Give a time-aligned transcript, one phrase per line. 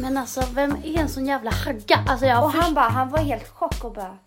[0.00, 2.04] Men alltså, vem är en sån jävla hagga?
[2.08, 4.18] Alltså jag Och först- han bara, han var helt chock och bara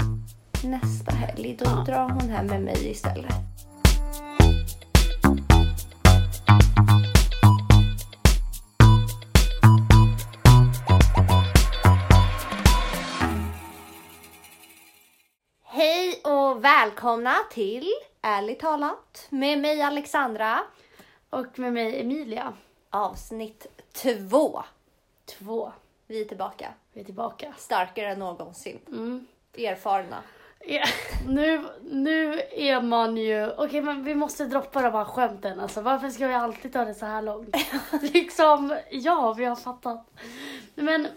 [0.63, 3.33] nästa helg då drar hon hem med mig istället.
[15.63, 17.91] Hej och välkomna till
[18.21, 20.59] Ärligt talat med mig Alexandra.
[21.29, 22.53] Och med mig Emilia.
[22.95, 24.63] Avsnitt två.
[25.25, 25.71] Två.
[26.07, 26.73] Vi är tillbaka.
[26.93, 27.53] Vi är tillbaka.
[27.57, 28.79] Starkare än någonsin.
[28.87, 29.27] Mm.
[29.57, 30.23] Erfarna.
[30.59, 30.83] Ja,
[31.27, 33.51] nu, nu är man ju...
[33.57, 35.59] Okej, men vi måste droppa de här skämten.
[35.59, 37.55] Alltså, varför ska vi alltid ta det så här långt?
[38.13, 40.07] liksom, ja, vi har fattat.
[40.75, 41.07] Men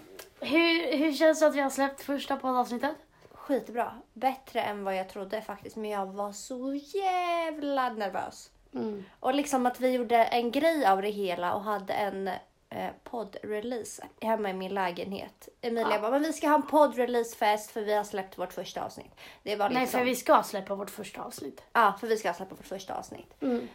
[0.40, 2.96] hur, hur känns det att vi har släppt första poddavsnittet?
[3.32, 3.92] Skitbra.
[4.12, 5.76] Bättre än vad jag trodde faktiskt.
[5.76, 8.50] Men jag var så jävla nervös.
[8.74, 9.04] Mm.
[9.20, 12.28] Och liksom att vi gjorde en grej av det hela och hade en
[12.70, 15.48] eh, poddrelease hemma i min lägenhet.
[15.60, 16.00] Emilia Ja.
[16.00, 19.12] bara, men vi ska ha en poddreleasefest för vi har släppt vårt första avsnitt.
[19.42, 21.62] Det var liksom, Nej, för vi ska släppa vårt första avsnitt.
[21.72, 23.34] Ja, för vi ska släppa vårt första avsnitt.
[23.42, 23.68] Mm.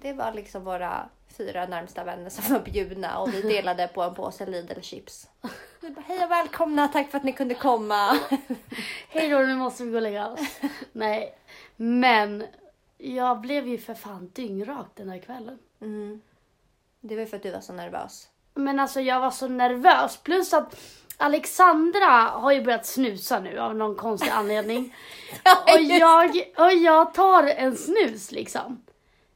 [0.00, 4.14] Det var liksom våra fyra närmsta vänner som var bjudna och vi delade på en
[4.14, 5.28] påse Lidl-chips.
[5.80, 8.18] Vi bara, hej och välkomna, tack för att ni kunde komma.
[9.08, 10.40] Hej då, nu måste vi gå och lägga oss.
[10.92, 11.38] Nej,
[11.76, 12.44] men
[12.98, 15.58] jag blev ju för fan dyngrak den här kvällen.
[15.80, 16.20] Mm.
[17.00, 18.28] Det var för att du var så nervös.
[18.54, 20.16] Men alltså jag var så nervös.
[20.16, 20.80] Plus att
[21.16, 24.94] Alexandra har ju börjat snusa nu av någon konstig anledning.
[25.74, 28.82] och, jag, och jag tar en snus liksom.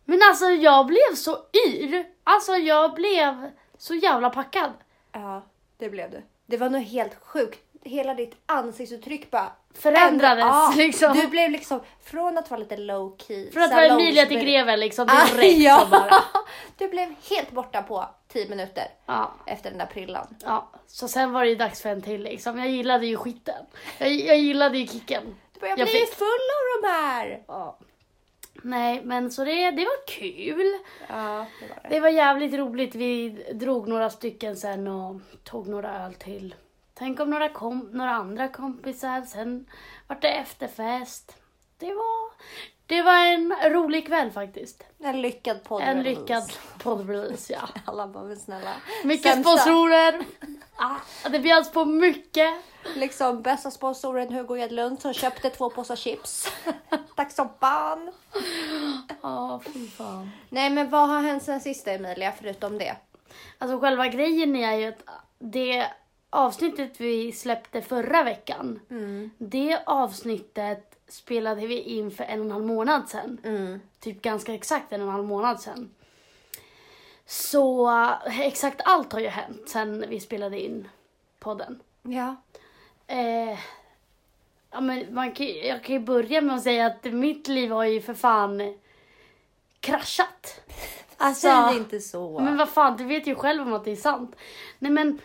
[0.05, 1.39] Men alltså jag blev så
[1.69, 2.07] yr.
[2.25, 4.73] Alltså jag blev så jävla packad.
[5.13, 5.43] Ja,
[5.77, 6.23] det blev du.
[6.47, 7.70] Det var nog helt sjukt.
[7.85, 11.13] Hela ditt ansiktsuttryck bara Förändrades Ja, liksom.
[11.17, 13.51] Du blev liksom från att vara lite low key.
[13.51, 15.81] Från att vara Emilia till greven liksom Ah, direkt ja.
[15.81, 16.15] så bara.
[16.79, 20.27] Du blev helt borta på 10 minuter Ja, efter den där prillan.
[20.45, 20.71] ja.
[20.87, 22.59] Så sen var det ju dags för en till liksom.
[22.59, 23.65] Jag gillade ju skiten.
[23.99, 25.23] Jag, jag gillade ju kicken.
[25.55, 27.43] Du bara, jag, Jag blir fick- full av de här.
[27.49, 27.79] Ja.
[28.63, 30.79] Nej men så det, det var kul.
[31.09, 31.89] Ja, det var det.
[31.89, 32.95] Det var jävligt roligt.
[32.95, 36.55] Vi drog några stycken sen och tog några öl till.
[37.01, 39.23] Tänk om några, kom, några andra kompisar.
[39.23, 39.67] Sen
[40.07, 41.37] vart det efterfest.
[41.79, 42.33] Det var,
[42.87, 44.85] det var en rolig kväll faktiskt.
[44.99, 45.83] En lyckad podd.
[45.83, 47.69] En lyckad poddrelease, ja.
[47.85, 48.73] Alla bara, men snälla.
[49.05, 49.57] Mycket Sämsta.
[49.57, 50.25] sponsorer.
[50.83, 52.55] Ah, det bjöds på mycket.
[52.97, 56.53] Liksom bästa sponsoren Hugo Edlund som köpte två påsar chips.
[57.17, 58.13] Tack som fan.
[59.23, 60.31] Ja, fy fan.
[60.49, 62.97] Nej men vad har hänt sen sista Emilia förutom det?
[63.59, 65.03] Alltså själva grejen är ju att
[65.39, 65.91] det
[66.31, 68.81] avsnittet vi släppte förra veckan.
[69.39, 73.39] Det avsnittet spelade vi in för en och en halv månad sedan.
[73.45, 73.81] Mm.
[74.01, 75.91] Typ ganska exakt en och en halv månad sedan.
[77.27, 77.91] Så
[78.27, 80.89] eh, exakt allt har ju hänt sen vi spelade in
[81.39, 81.83] podden.
[82.03, 82.37] Ja.
[83.07, 83.59] Eh,
[84.71, 87.85] ja, men man kan, jag kan ju börja med att säga att mitt liv har
[87.85, 88.79] ju för fan
[89.81, 90.61] kraschat.
[91.23, 92.39] Alltså, Säg inte så.
[92.39, 94.37] men vad fan, du vet ju själv om att det är sant.
[94.79, 95.19] Nej men,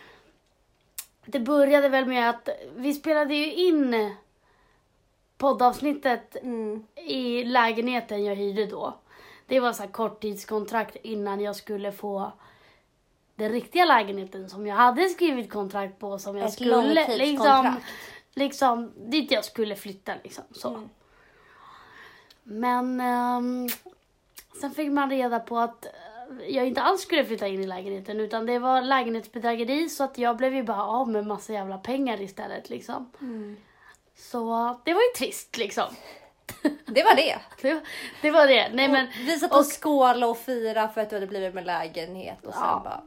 [1.26, 4.14] det började väl med att vi spelade ju in
[5.38, 6.86] poddavsnittet Mm.
[6.94, 8.94] i lägenheten jag hyrde då.
[9.46, 12.32] Det var så här korttidskontrakt innan jag skulle få
[13.34, 17.76] den riktiga lägenheten som jag hade skrivit kontrakt på som jag Ett skulle liksom,
[18.34, 20.68] liksom dit jag skulle flytta liksom så.
[20.68, 20.88] Mm.
[22.42, 23.68] Men ehm,
[24.60, 25.86] sen fick man reda på att
[26.48, 30.36] jag inte alls skulle flytta in i lägenheten utan det var lägenhetsbedrägeri så att jag
[30.36, 33.10] blev ju bara av med massa jävla pengar istället liksom.
[33.20, 33.56] Mm.
[34.16, 34.40] Så
[34.84, 35.84] det var ju trist liksom.
[36.86, 37.38] Det var det.
[37.62, 37.82] Det, var-
[38.22, 38.68] det var det.
[38.74, 42.46] Nej men, Vi satt och skålade och firade för att du hade blivit med lägenhet
[42.46, 42.80] och sen Ja.
[42.84, 43.02] bara...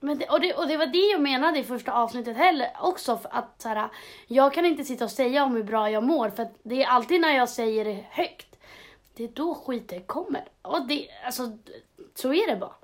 [0.00, 3.18] men det, och, det, och det var det jag menade i första avsnittet heller också.
[3.30, 3.88] Att så här,
[4.26, 6.86] jag kan inte sitta och säga om hur bra jag mår för att det är
[6.88, 8.56] alltid när jag säger det högt.
[9.14, 10.44] Det är då skiten kommer.
[10.62, 11.42] Och det, alltså,
[12.20, 12.74] så är det bara.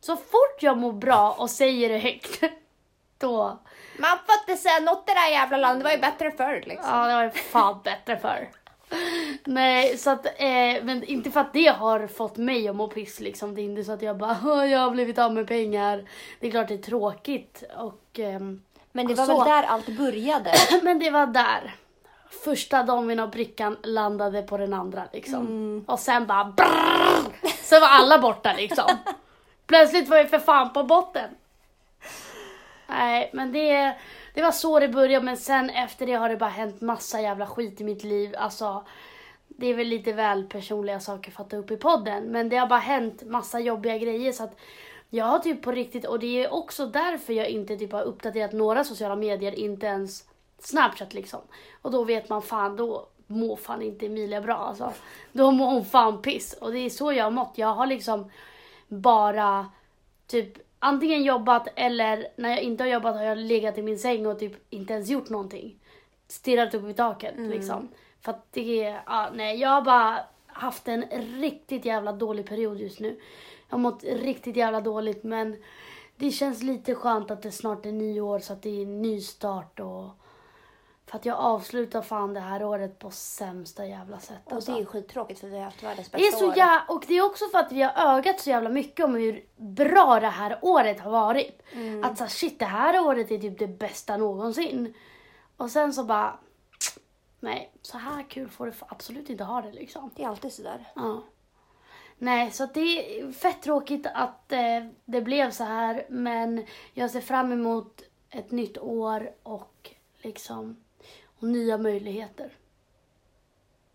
[0.00, 2.40] Så fort jag mår bra och säger det högt,
[3.18, 3.58] då...
[3.98, 6.62] Man får inte säga något i det här jävla landet, det var ju bättre förr
[6.66, 6.90] liksom.
[6.98, 8.48] Ja, det var ju fan bättre för.
[9.44, 13.20] Nej, så att, eh, men inte för att det har fått mig att må piss
[13.20, 13.54] liksom.
[13.54, 16.04] Det är inte så att jag bara, "Åh, jag har blivit av med pengar.
[16.40, 18.62] Det är klart det är tråkigt och, ehm,
[18.92, 19.38] Men det var Så.
[19.38, 20.52] väl där allt började.
[20.82, 21.74] men det var där.
[22.44, 25.46] Första dominobrickan landade på den andra liksom.
[25.46, 25.84] Mm.
[25.86, 27.32] Och sen bara brrrr,
[27.62, 28.88] så var alla borta liksom.
[29.66, 31.30] Plötsligt var jag för fan på botten.
[32.86, 33.96] Nej, men det,
[34.34, 35.24] det var så det började.
[35.24, 38.34] Men sen efter det har det bara hänt massa jävla skit i mitt liv.
[38.38, 38.84] Alltså,
[39.48, 42.24] det är väl lite väl personliga saker för att ta upp i podden.
[42.24, 44.56] Men det har bara hänt massa jobbiga grejer så att
[45.10, 48.52] Jag har typ på riktigt, och det är också därför jag inte typ har uppdaterat
[48.52, 50.24] några sociala medier, inte ens
[50.62, 51.40] Snapchat liksom.
[51.82, 54.92] Och då vet man fan, då mår fan inte Emilia bra alltså.
[55.32, 56.52] Då mår hon fan piss.
[56.52, 57.52] Och det är så jag har mått.
[57.54, 58.30] Jag har liksom
[58.88, 59.66] bara
[60.26, 64.26] typ antingen jobbat eller när jag inte har jobbat har jag legat i min säng
[64.26, 65.78] och typ inte ens gjort någonting.
[66.28, 67.88] Stirrat upp i taket liksom.
[68.20, 71.04] För att det är, ja, nej jag har bara haft en
[71.40, 73.20] riktigt jävla dålig period just nu.
[73.68, 75.56] Jag har mått riktigt jävla dåligt men
[76.16, 79.20] det känns lite skönt att det snart är nyår så att det är en ny
[79.20, 80.08] start och
[81.12, 84.40] för att jag avslutar fan det här året på sämsta jävla sätt.
[84.44, 84.74] Och alltså.
[84.74, 86.54] det är skittråkigt för vi har haft världens Det bästa är så år.
[86.54, 89.44] jä- och det är också för att vi har ögat så jävla mycket om hur
[89.56, 91.62] bra det här året har varit.
[91.72, 92.04] Mm.
[92.04, 94.94] Att så shit det här året är typ det bästa någonsin.
[95.56, 96.38] Och sen så bara,
[97.40, 100.10] nej så här kul får du absolut inte ha det liksom.
[100.16, 100.92] Det är alltid sådär.
[100.94, 101.22] Ja.
[102.18, 102.80] Nej, så det
[103.20, 106.06] är fett tråkigt att eh, det blev så här.
[106.08, 109.90] Men jag ser fram emot ett nytt år och
[110.22, 110.76] liksom
[111.42, 112.50] och nya möjligheter.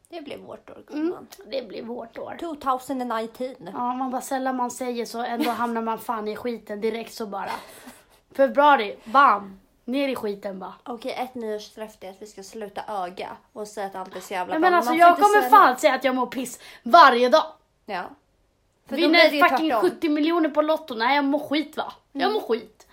[0.10, 1.28] Det blir vårt år Mm, gumman.
[1.46, 2.38] det blir vårt år.
[2.40, 3.56] 2019.
[3.74, 7.26] Ja, man bara sällan man säger så ändå hamnar man fan i skiten direkt så
[7.26, 7.52] bara.
[8.32, 9.60] Februari, bam!
[9.86, 10.74] Ner i skiten bara.
[10.84, 14.34] Okej, ett nyårslöfte är att vi ska sluta öga och säga att allt är så
[14.34, 14.60] jävla bra.
[14.60, 17.46] men alltså jag kommer säga fan säga att jag mår piss varje dag.
[17.86, 18.04] Ja.
[18.88, 19.20] Vinner
[19.50, 19.90] fucking tvärtom.
[19.90, 20.96] 70 miljoner på Lotto.
[20.96, 21.94] Nej, jag mår skit va?
[22.14, 22.24] Mm.
[22.24, 22.87] Jag mår skit.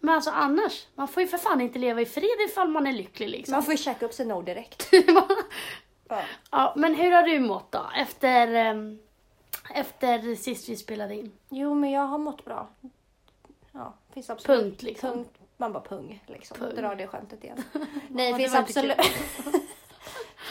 [0.00, 2.92] Men alltså annars, man får ju för fan inte leva i fred ifall man är
[2.92, 3.52] lycklig liksom.
[3.52, 4.90] Man får ju checka upp sin ord direkt.
[6.12, 6.22] Ja.
[6.50, 7.90] ja, men hur har du mått då?
[7.96, 8.98] Efter, ehm,
[9.74, 11.32] efter sist vi spelade in?
[11.48, 12.68] Jo, men jag har mått bra.
[13.72, 14.62] Ja, finns absolut.
[14.62, 15.10] Punkt liksom.
[15.12, 15.30] Punkt.
[15.56, 16.56] Man bara pung liksom.
[16.58, 16.74] Pung.
[16.74, 17.62] Drar det skämtet igen.
[18.08, 18.96] Nej, det finns absolut...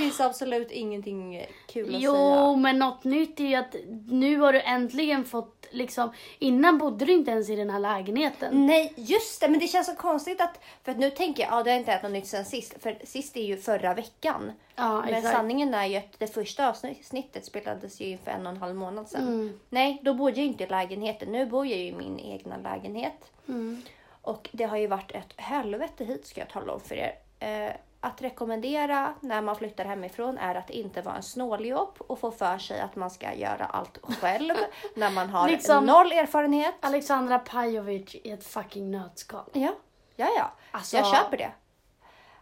[0.03, 2.55] finns absolut ingenting kul att Jo, säga.
[2.55, 3.75] men något nytt är ju att
[4.07, 8.65] nu har du äntligen fått liksom, innan bodde du inte ens i den här lägenheten.
[8.67, 9.47] Nej, just det.
[9.47, 10.59] Men det känns så konstigt att...
[10.83, 12.75] För att nu tänker jag, ja det har inte hänt något nytt sen sist.
[12.79, 14.51] För sist är ju förra veckan.
[14.75, 15.35] Ja, Men exakt.
[15.35, 19.07] sanningen är ju att det första avsnittet spelades ju för en och en halv månad
[19.09, 19.27] sedan.
[19.27, 19.59] Mm.
[19.69, 21.31] Nej, då bodde jag ju inte i lägenheten.
[21.31, 23.31] Nu bor jag ju i min egna lägenhet.
[23.47, 23.81] Mm.
[24.21, 27.13] Och det har ju varit ett helvete hit ska jag tala om för er.
[27.39, 32.31] Eh, att rekommendera när man flyttar hemifrån är att inte vara en snåljobb och få
[32.31, 34.53] för sig att man ska göra allt själv
[34.95, 36.75] när man har Liksom- noll erfarenhet.
[36.79, 39.49] Alexandra Pajovic i ett fucking nötskal.
[39.53, 39.73] Ja,
[40.15, 40.51] ja, ja.
[40.71, 41.51] Alltså- jag köper det.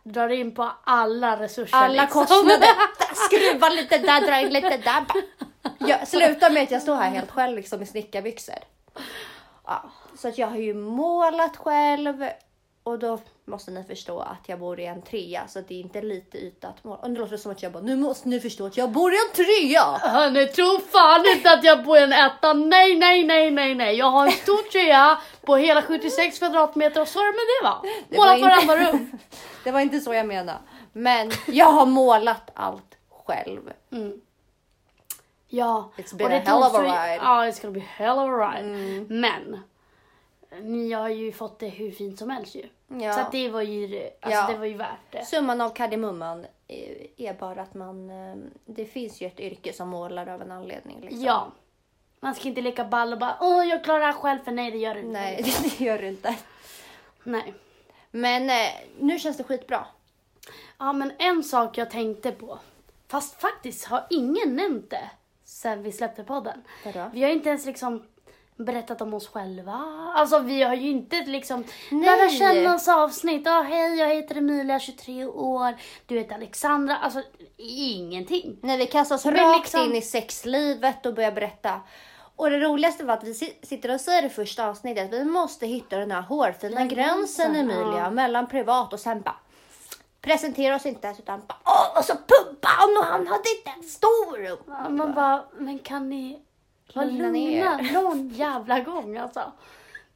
[0.04, 1.78] Drar in på alla resurser.
[1.78, 2.26] Alla liksom.
[2.26, 2.68] kostnader.
[3.14, 5.06] Skruva lite där, dra in lite där.
[5.80, 8.56] Jag slutar med att jag står här helt själv liksom i snickarbyxor.
[9.66, 9.84] Ja,
[10.18, 12.30] så att jag har ju målat själv
[12.84, 16.02] och då måste ni förstå att jag bor i en trea så det är inte
[16.02, 16.98] lite yta att måla.
[16.98, 19.14] Och nu låter det som att jag bara, nu måste ni förstå att jag bor
[19.14, 19.84] i en trea.
[19.84, 22.54] Hörni, tro fan inte att jag bor i en etta.
[22.54, 23.96] Nej, nej, nej, nej, nej.
[23.96, 27.64] Jag har en stor trea på hela 76 kvadratmeter och så är det med det
[27.70, 28.00] va.
[28.10, 29.18] Det Måla var inte- varandra rum.
[29.64, 30.60] Det var inte så jag menade.
[30.94, 32.96] Men jag har målat allt
[33.26, 33.74] själv.
[35.50, 35.92] Ja.
[35.98, 37.16] It's been och det a hell of a ride.
[37.16, 38.68] Ja, it's gonna be hell of a ride.
[38.70, 39.06] Mm.
[39.10, 39.60] Men.
[40.62, 42.66] Ni har ju fått det hur fint som helst ju.
[42.88, 43.14] Ja.
[43.14, 44.48] Så det var ju, alltså, Ja.
[44.48, 45.26] det var ju värt det.
[45.26, 48.10] Summan av kardemumman är är bara att man...
[48.10, 48.36] eh,
[48.66, 51.02] Det finns ju ett yrke som målar av en anledning.
[51.02, 51.24] Liksom.
[51.24, 51.48] Ja.
[52.20, 54.72] Man ska inte leka ball och bara åh jag klarar det här själv för nej
[54.72, 55.12] det gör du inte.
[55.12, 55.44] Nej,
[55.78, 56.36] det gör du inte.
[57.24, 57.54] nej.
[58.12, 59.86] Men eh, nu känns det skitbra.
[60.78, 62.60] Ja men en sak jag tänkte på.
[63.08, 65.10] Fast faktiskt har ingen nämnt det
[65.44, 66.64] sen vi släppte podden.
[66.86, 67.10] Vadå?
[67.14, 68.04] Vi har inte ens liksom
[68.58, 69.74] berättat om oss själva.
[70.16, 72.06] Alltså vi har ju inte liksom Nej.
[72.06, 73.42] lära känna oss avsnitt.
[73.46, 75.76] Ja hej jag heter Emilia 23 år.
[76.06, 76.98] Du heter Alexandra.
[76.98, 77.22] Alltså
[77.58, 78.58] ingenting.
[78.62, 81.80] När vi kastas Men rakt liksom- in i sexlivet och börjar berätta.
[82.36, 85.68] Och det roligaste var att vi si- sitter och säger i första avsnittet vi måste
[85.68, 88.10] hitta den här hårfina Den gränsen gränsen, Emilia ja.
[88.10, 89.36] mellan privat och sen bara
[90.22, 93.84] presentera oss inte ens utan bara åh och så pumpa och han hade inte en
[93.84, 96.40] stor Ja, Man bara, men kan ni
[97.06, 97.94] Lugna lugna ner.
[97.94, 99.52] någon jävla gång alltså.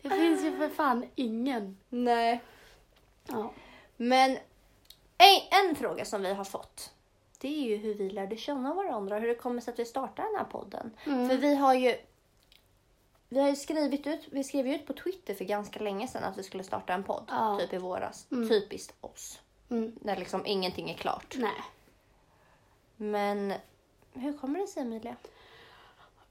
[0.01, 1.77] Det finns ju för fan ingen.
[1.89, 2.41] Nej.
[3.27, 3.51] Ja.
[3.97, 4.31] Men
[5.17, 6.93] en, en fråga som vi har fått.
[7.39, 9.19] Det är ju hur vi lärde känna varandra.
[9.19, 10.91] Hur det kommer sig att vi startade den här podden.
[11.05, 11.29] Mm.
[11.29, 11.95] För vi har ju
[13.29, 16.23] vi har ju skrivit ut, vi skrev ju ut på Twitter för ganska länge sedan
[16.23, 17.23] att vi skulle starta en podd.
[17.27, 17.57] Ja.
[17.59, 18.25] Typ i våras.
[18.29, 19.39] Typiskt oss.
[19.69, 19.95] Mm.
[20.01, 21.35] När liksom ingenting är klart.
[21.39, 21.61] Nej.
[22.97, 23.53] Men
[24.13, 25.15] hur kommer det sig Emilia?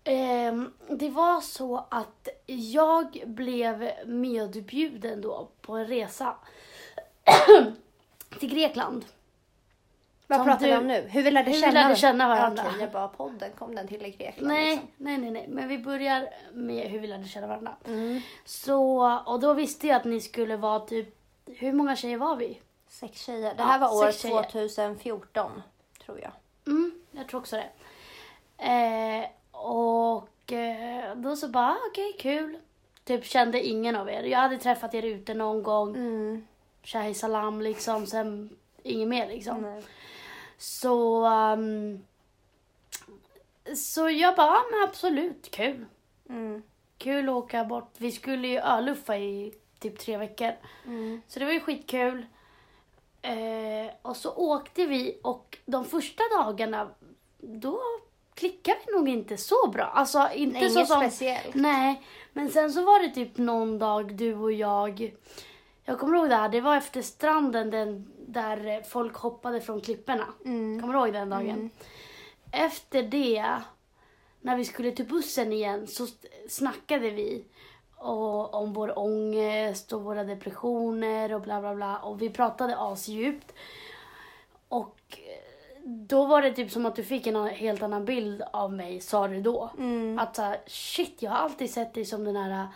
[0.04, 6.34] Ehm, det var så att jag blev medbjuden då på en resa
[8.40, 9.04] till Grekland.
[10.26, 11.06] Vad Som pratar vi du- om nu?
[11.08, 12.64] Hur vi lärde hur vi känna, lärde känna varandra.
[12.68, 14.36] Okej, jag bara podden, kom den till Grekland?
[14.48, 14.88] Nej, Liksom.
[14.96, 15.46] nej, nej, nej.
[15.48, 17.76] Men vi börjar med hur vi lärde känna varandra.
[17.86, 18.20] Mm.
[18.44, 21.14] Så, och då visste jag att ni skulle vara typ,
[21.46, 22.60] hur många tjejer var vi?
[22.88, 23.54] Sex tjejer.
[23.54, 24.42] Det Ja, här var år sex tjejer.
[24.42, 25.62] 2014,
[26.04, 26.32] tror jag.
[26.66, 27.68] Mm, jag tror också det.
[28.64, 29.26] Eh,
[29.62, 32.58] och eh, då så bara, ah, okej, kul.
[33.04, 34.22] Typ kände ingen av er.
[34.22, 36.46] Jag hade träffat er ute någon gång, Mm.
[36.82, 39.62] Shahi salam liksom, sen inget mer liksom.
[39.62, 39.82] Nej.
[40.58, 42.04] Så, ehm,
[43.76, 45.86] så jag bara, ja men absolut, kul.
[46.28, 46.62] Mm.
[46.98, 47.94] Kul att åka bort.
[47.98, 50.52] Vi skulle ju öluffa i typ tre veckor.
[50.86, 51.22] Mm.
[51.28, 52.26] Så det var ju skitkul.
[53.22, 56.88] Eh, och så åkte vi och de första dagarna
[57.38, 57.80] då
[58.40, 59.84] klickade vi nog inte så bra.
[59.84, 61.00] Alltså inte Inget så som...
[61.00, 61.54] speciellt.
[61.54, 65.14] Nej, men sen så var det typ någon dag du och jag.
[65.84, 70.26] Jag kommer ihåg det här, det var efter stranden den, där folk hoppade från klipporna.
[70.44, 70.80] Mm.
[70.80, 71.50] Kommer du ihåg den dagen?
[71.50, 71.70] Mm.
[72.52, 73.54] Efter det,
[74.40, 76.06] när vi skulle till bussen igen, så
[76.48, 77.44] snackade vi
[77.96, 81.98] och, om vår ångest och våra depressioner och bla bla bla.
[81.98, 83.52] Och vi pratade asdjupt.
[84.68, 85.18] Och
[85.84, 89.28] då var det typ som att du fick en helt annan bild av mig, sa
[89.28, 89.70] du då.
[89.78, 90.18] Mm.
[90.18, 92.66] Att så här, shit, jag har alltid sett dig som den här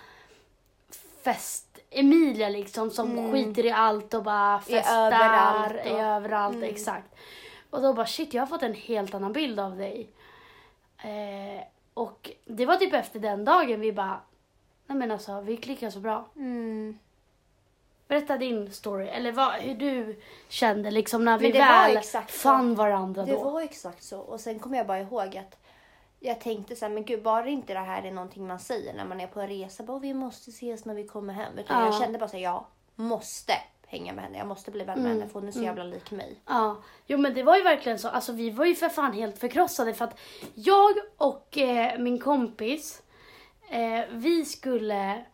[1.23, 5.23] fest-Emilia liksom som skiter i allt och bara festar, Mm.
[5.23, 6.68] överallt och- är överallt, Mm.
[6.68, 7.14] exakt.
[7.70, 10.08] Och då bara shit, jag har fått en helt annan bild av dig.
[10.99, 14.20] Eh, och det var typ efter den dagen vi bara,
[14.87, 16.26] nej men alltså vi klickar så bra.
[16.37, 16.99] Mm.
[18.08, 22.75] Berätta din story, eller vad, hur du kände liksom när vi det var väl fann
[22.75, 23.44] varandra Det då.
[23.50, 24.18] var exakt så.
[24.20, 25.58] Och sen kommer jag bara ihåg att
[26.20, 29.04] jag tänkte så här, men gud, bara inte det här är någonting man säger när
[29.04, 29.82] man är på en resa.
[29.82, 31.58] Bara, vi måste ses när vi kommer hem.
[31.58, 31.87] Utan Ja.
[31.87, 32.64] jag kände bara så här, jag
[32.96, 33.52] måste
[33.87, 34.38] hänga med henne.
[34.38, 36.37] Jag måste bli vän med Mm, henne för hon är så jävla lik mig.
[36.46, 38.08] Ja, jo men det var ju verkligen så.
[38.08, 40.18] Alltså vi var ju för fan helt förkrossade för att
[40.54, 43.02] jag och eh, min kompis,
[43.70, 45.25] eh, vi skulle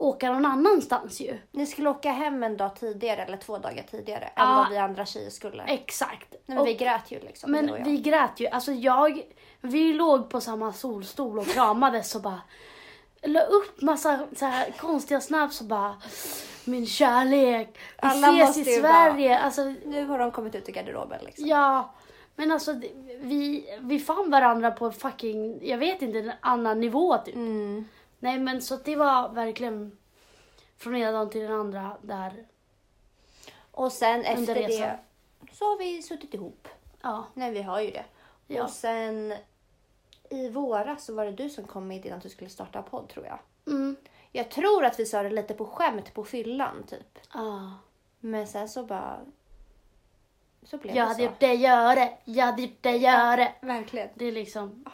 [0.00, 1.38] åka någon annanstans ju.
[1.50, 4.54] Ni skulle åka hem en dag tidigare eller två dagar tidigare än Ja.
[4.56, 5.62] vad vi andra tjejer skulle.
[5.62, 6.30] Exakt.
[6.30, 7.52] Nej, men Och- vi grät ju liksom.
[7.52, 8.46] men vi grät ju.
[8.46, 9.22] Alltså jag,
[9.60, 12.40] vi låg på samma solstol och kramades och bara
[13.22, 15.94] la upp massa så här konstiga snaps och bara
[16.64, 19.38] min kärlek, vi Alla ses i Sverige.
[19.38, 21.46] Alltså, Nu har de kommit ut i garderoben liksom.
[21.46, 21.94] Ja,
[22.36, 22.72] men alltså
[23.20, 27.34] vi, vi fann varandra på fucking, jag vet inte, en annan nivå typ.
[27.34, 27.88] Mm.
[28.22, 29.98] Nej men så det var verkligen
[30.76, 32.46] från ena dagen till den andra där,
[33.70, 34.98] Och sen efter det
[35.52, 36.68] så har vi suttit ihop.
[37.02, 37.24] ja.
[37.34, 38.04] Nej, vi har ju det.
[38.46, 38.64] Ja.
[38.64, 39.34] Och sen
[40.30, 43.08] i våras så var det du som kom med idén att du skulle starta podd
[43.08, 43.38] tror jag.
[43.66, 43.96] Mm.
[44.32, 47.18] Jag tror att vi sa det lite på skämt på fyllan typ.
[47.34, 47.72] ja.
[48.20, 49.20] Men sen så bara...
[50.62, 51.22] Så blev Jag det hade så.
[51.22, 53.52] gjort det, gör det, jag hade gjort det, gör det.
[53.60, 54.08] Verkligen.
[54.14, 54.84] Det är liksom,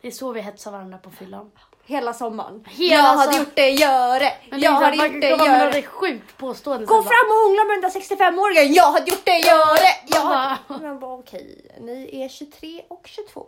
[0.00, 1.50] det är så vi hetsar varandra på fyllan.
[1.88, 2.64] Hela sommaren.
[2.68, 4.32] Hela jag hade gjort det, gör det!
[4.50, 5.82] Men Jag hade gjort det, gör det!
[5.82, 6.86] sjukt påstående.
[6.86, 8.72] Gå fram och hångla med den där 65-åringen!
[8.72, 10.14] Jag hade gjort det, gör det!
[10.16, 10.58] Jag hade...
[10.86, 13.46] Man bara okej, ni är 23 och 22.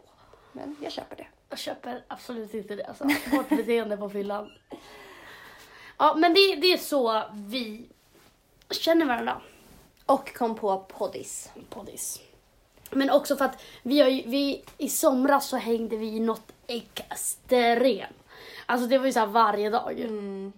[0.52, 1.26] Men jag köper det.
[1.50, 3.04] Jag köper absolut inte det alltså.
[3.32, 4.50] Vårt beteende på fyllan.
[5.99, 7.88] Ja men det, det är så vi
[8.70, 9.40] känner varandra.
[10.06, 11.50] Och kom på poddis.
[11.70, 12.20] poddis.
[12.90, 16.52] Men också för att vi, har ju, vi i somras så hängde vi i något
[16.66, 18.20] extremt.
[18.71, 20.00] Alltså det var ju så här varje dag.
[20.00, 20.53] Mm.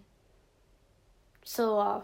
[1.43, 2.03] Så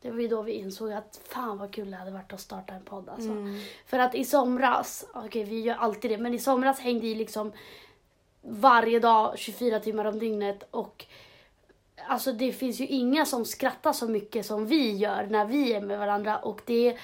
[0.00, 2.74] det var ju då vi insåg att fan vad kul det hade varit att starta
[2.74, 3.30] en podd alltså.
[3.30, 3.60] Mm.
[3.86, 7.52] För att i somras, okej vi gör alltid det, men i somras hängde vi liksom
[8.42, 11.06] varje dag 24 timmar om dygnet och
[12.08, 15.80] alltså det finns ju inga som skrattar så mycket som vi gör när vi är
[15.80, 16.98] med varandra och det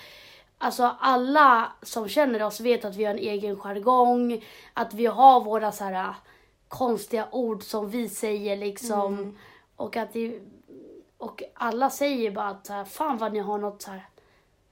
[0.58, 5.40] Alltså alla som känner oss vet att vi har en egen jargong, att vi har
[5.40, 6.14] våra så här
[6.68, 9.38] konstiga ord som vi säger liksom.
[9.76, 10.40] Och att det,
[11.18, 14.06] och alla säger bara att så här, fan vad ni har något så här,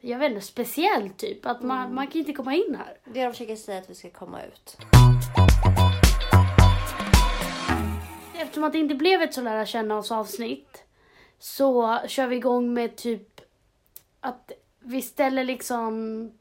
[0.00, 1.46] jag vet inte, speciellt typ.
[1.46, 2.98] Att man, man kan inte komma in här.
[3.04, 4.76] Det de försöker säga är att vi ska komma ut.
[8.34, 10.84] Eftersom att det inte blev ett så lära känna oss avsnitt
[11.38, 13.40] så kör vi igång med typ
[14.20, 16.32] att vi ställer liksom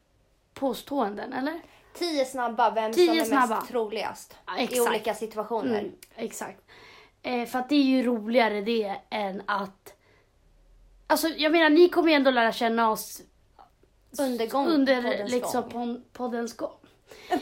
[0.54, 1.62] påståenden, eller?
[1.94, 3.56] Tio snabba, vem Tio som är snabba.
[3.56, 4.90] mest troligast Ja, i exakt.
[4.90, 5.80] olika situationer.
[5.80, 6.62] Mm, exakt.
[7.22, 9.94] Eh, för att det är ju roligare det än att...
[11.08, 13.22] Alltså jag menar, ni kommer ju ändå lära känna oss
[14.20, 16.04] Under gång, under poddens liksom gång.
[16.14, 16.72] poddens gång.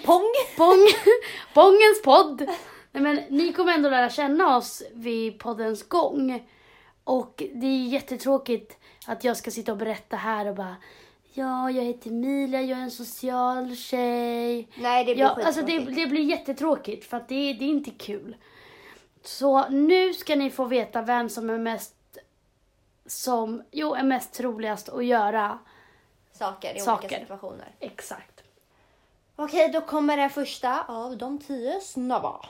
[0.06, 0.24] Pong!
[0.58, 0.88] Pong,
[1.54, 2.42] Pongens podd!
[2.92, 6.48] Nej men ni kommer ändå lära känna oss vid poddens gång.
[7.04, 8.78] Och det är jättetråkigt
[9.08, 10.76] att jag ska sitta och berätta här och bara
[11.34, 14.68] Ja, jag heter Emilia, jag är en social tjej.
[14.76, 17.92] Nej, det blir Ja, alltså det, det blir jättetråkigt för att det, det är inte
[17.92, 18.36] kul.
[19.24, 21.96] Så nu ska ni få veta vem som är mest
[23.06, 25.60] som, jo, är mest troligast att göra
[26.32, 27.06] saker i Saker.
[27.06, 27.76] olika situationer.
[27.80, 28.44] exakt.
[29.36, 32.46] Okej, då kommer den första av de tio snabba.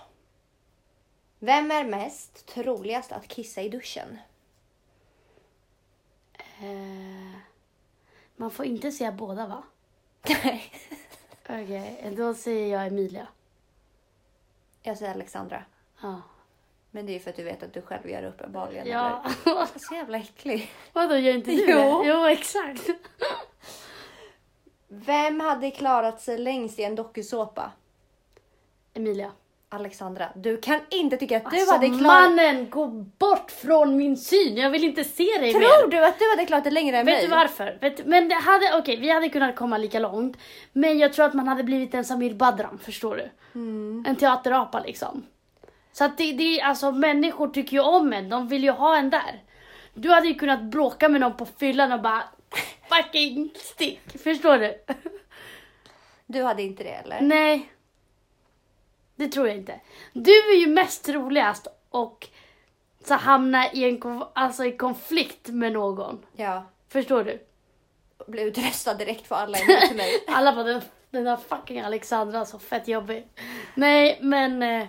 [1.40, 4.20] Vem är mest troligast att kissa i duschen?
[6.38, 7.41] Eh,
[8.42, 9.64] man får inte säga båda va?
[10.44, 10.72] Nej.
[11.44, 13.28] Okej, då säger jag Emilia.
[14.82, 15.64] Jag säger Alexandra.
[16.02, 16.22] Ja.
[16.92, 18.88] Men det är ju för att du vet att du själv gör det uppenbarligen.
[18.88, 19.24] ja.
[19.46, 19.80] Eller?
[19.80, 20.72] Så jävla äcklig.
[20.94, 22.02] Vadå, gör inte du Jo.
[22.04, 22.08] det?
[22.10, 22.90] Jo, exakt.
[24.88, 27.72] Vem hade klarat sig längst i en dokusåpa?
[28.94, 29.32] Emilia.
[29.74, 32.04] Alexandra, du kan inte tycka att du alltså, hade klarat...
[32.04, 32.88] mannen, gå
[33.18, 34.58] bort från min syn.
[34.58, 35.60] Jag vill inte se dig mer.
[35.60, 37.24] Tror du att du hade klarat det längre än Vet mig?
[37.24, 37.78] du varför?
[37.82, 40.38] Vet du, men det hade, okej, vi hade kunnat komma lika långt.
[40.74, 43.30] Men jag tror att man hade blivit en Samir Badran, förstår du?
[43.60, 44.06] Mm.
[44.08, 45.26] En teaterapa liksom.
[45.92, 49.10] Så att det, det, alltså människor tycker ju om en, de vill ju ha en
[49.10, 49.44] där.
[49.94, 52.24] Du hade ju kunnat bråka med någon på fyllan och bara
[52.90, 54.74] fucking stick, förstår du?
[56.26, 57.22] Du hade inte det eller?
[57.22, 57.70] Nej.
[59.16, 59.80] Det tror jag inte.
[60.14, 62.28] Du är ju mest troligast och
[63.04, 66.26] så hamna i en konf- alltså i konflikt med någon.
[66.36, 66.64] Ja.
[66.90, 67.40] Förstår du?
[68.28, 70.24] Blev utröstad direkt för alla emot mig.
[70.28, 73.28] Alla bara den, den där fucking Alexandra så fett jobbig.
[73.76, 74.88] Nej men, eh,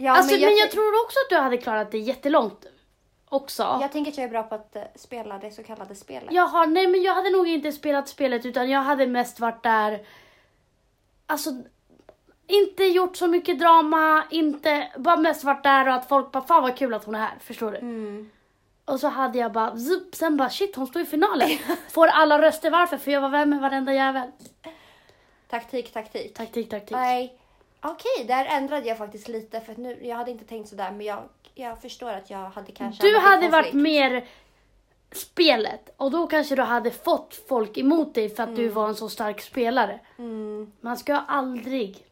[0.00, 2.66] Ja, alltså, men, jag, jag, tror också att du hade klarat det jättelångt
[3.28, 3.78] också.
[3.80, 6.32] jag tänker att jag är bra på att eh, spela det så kallade spelet.
[6.32, 10.06] Jaha, nej men jag hade nog inte spelat spelet utan jag hade mest varit där,
[11.26, 11.50] alltså
[12.48, 16.62] inte gjort så mycket drama, inte, bara mest varit där och att folk bara fan
[16.62, 17.78] vad kul att hon är här, förstår du?
[17.78, 18.30] Mm.
[18.84, 21.48] Och så hade jag bara, zup, sen bara shit hon står i finalen.
[21.90, 22.96] Får alla röster varför?
[22.96, 24.30] För jag var vän med varenda jävel.
[25.48, 26.34] Taktik, taktik.
[26.34, 26.96] Taktik, taktik.
[26.96, 27.38] Nej.
[27.80, 31.06] Okej, där ändrade jag faktiskt lite för att nu, jag hade inte tänkt sådär men
[31.06, 31.22] jag,
[31.54, 34.26] jag förstår att jag hade kanske Du hade varit mer
[35.12, 38.94] spelet och då kanske du hade fått folk emot dig för att du var en
[38.94, 40.00] så stark spelare.
[40.18, 40.72] Mm.
[40.80, 42.07] Man ska aldrig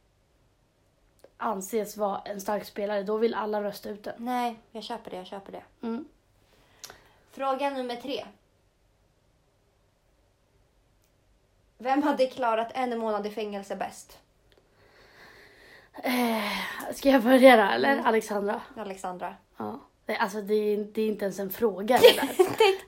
[1.36, 4.14] anses vara en stark spelare, då vill alla rösta ut den.
[4.18, 5.62] Nej, jag köper det, jag köper det.
[5.82, 6.04] Mm.
[7.30, 8.24] Fråga nummer tre.
[11.78, 14.18] Vem hade klarat en månad i fängelse bäst?
[16.02, 18.02] Eh, ska jag börja då, eller?
[18.04, 18.60] Alexandra?
[18.76, 19.34] Alexandra.
[19.56, 19.80] Ja.
[20.06, 22.28] Det, alltså det är, det är inte ens en fråga det där.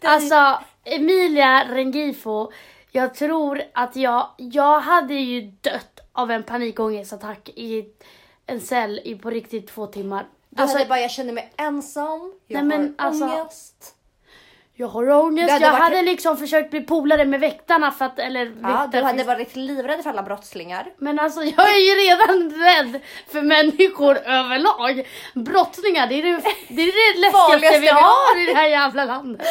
[0.10, 2.50] Alltså, Emilia Rengifo,
[2.90, 7.92] jag tror att jag, jag hade ju dött av en panikångestattack i
[8.48, 10.26] en cell i på riktigt två timmar.
[10.56, 13.94] Alltså, hade bara, jag känner mig ensam, jag Nej, men har alltså- ångest.
[14.74, 18.18] jag har ångest, hade jag varit- hade liksom försökt bli polare med väktarna för att,
[18.18, 20.92] eller Ja, du hade finns- varit livrädd för alla brottslingar.
[20.98, 25.06] Men alltså jag är ju redan rädd för människor överlag.
[25.34, 29.46] Brottslingar, det är det, det, är det läskigaste vi har i det här jävla landet.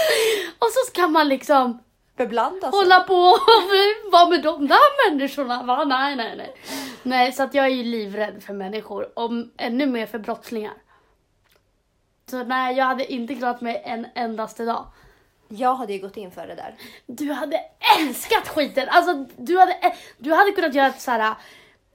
[0.60, 1.80] Och så ska man liksom
[2.18, 2.80] Bebland alltså.
[2.80, 3.42] hålla på och
[4.12, 5.64] vara med de där människorna.
[5.64, 5.84] Va?
[5.86, 6.56] Nej, nej, nej.
[7.04, 9.20] Nej, så att jag är ju livrädd för människor.
[9.20, 10.74] Och ännu mer för brottslingar.
[12.30, 14.86] Så nej, jag hade inte klarat mig en endaste dag.
[15.48, 16.76] Jag hade ju gått in för det där.
[17.06, 17.64] Du hade
[18.00, 18.90] älskat skiten!
[18.90, 21.36] Alltså, du hade, du hade kunnat göra ett så här.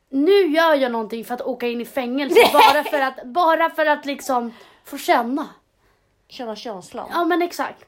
[0.09, 3.87] Nu gör jag någonting för att åka in i fängelse bara för att, bara för
[3.87, 4.55] att liksom
[4.85, 5.49] få känna.
[6.29, 7.09] Känna känslan.
[7.13, 7.85] Ja men exakt.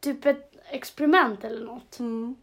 [0.00, 1.98] Typ ett experiment eller något.
[1.98, 2.36] Mm.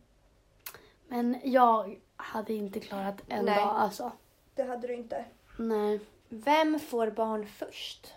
[1.07, 3.55] Men jag hade inte klarat en Nej.
[3.55, 4.11] dag alltså.
[4.55, 5.25] Det hade du inte.
[5.57, 5.99] Nej.
[6.29, 8.13] Vem får barn först?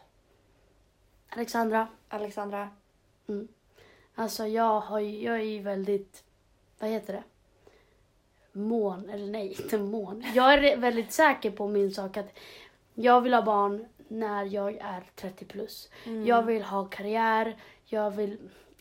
[1.28, 2.68] Alexandra, Alexandra?
[4.14, 6.24] alltså jag, har, jag är ju väldigt,
[6.78, 7.22] vad heter det?
[8.52, 10.24] Mån, eller nej inte mån.
[10.34, 12.38] Jag är väldigt säker på min sak att
[12.94, 15.90] jag vill ha barn när jag är 30 plus.
[16.26, 18.38] Jag vill ha karriär, jag vill,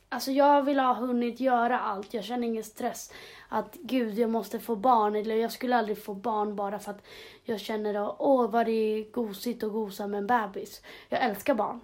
[0.09, 2.13] alltså jag vill ha hunnit göra allt.
[2.13, 3.13] Jag känner ingen stress
[3.49, 7.05] att gud jag måste få barn eller jag skulle aldrig få barn bara för att
[7.43, 10.81] jag känner att åh vad det är gosigt att gosa med en bebis.
[11.09, 11.79] Jag älskar barn.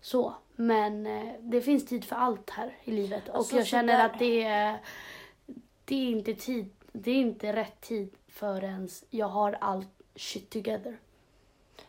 [0.00, 4.06] Så, men eh, det finns tid för allt här i livet och Alltså, jag känner
[4.06, 4.80] att det är,
[5.84, 10.98] det är inte tid, det är inte rätt tid förrän jag har allt shit together.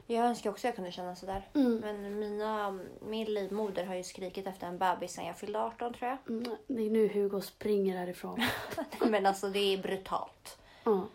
[0.09, 1.47] Jag önskar också jag kunde känna sådär.
[1.53, 1.75] Mm.
[1.77, 6.09] Men mina, min livmoder har ju skrikit efter en bebis sen jag fyllde 18 tror
[6.09, 6.17] jag.
[6.29, 8.43] Mm, Det är nu Hugo springer härifrån.
[8.99, 10.57] Men alltså det är brutalt.
[10.83, 11.07] Ja.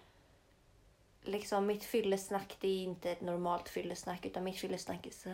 [1.25, 5.31] Liksom mitt fyllesnack det är inte ett normalt fyllesnack utan mitt fyllesnack är så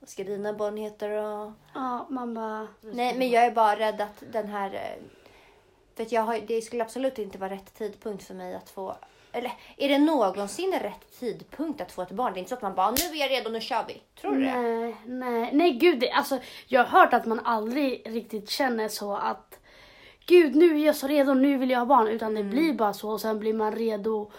[0.00, 1.52] vad ska dina barn heta då?
[1.74, 2.68] Ja, man bara...
[2.80, 5.04] Nej men jag är bara rädd att den här eh,
[5.94, 8.96] För att jag har, det skulle absolut inte vara rätt tidpunkt för mig att få...
[9.32, 12.32] Eller är det någonsin rätt tidpunkt att få ett barn?
[12.32, 14.00] Det är inte så att man bara, nu är jag redo, nu kör vi.
[14.20, 14.52] Tror du det?
[14.60, 16.00] Nej, nej, nej gud.
[16.00, 19.58] Det, alltså, jag har hört att man aldrig riktigt känner så att
[20.26, 22.08] gud nu är jag så redo, nu vill jag ha barn.
[22.08, 24.30] Utan det blir bara så och sen blir man redo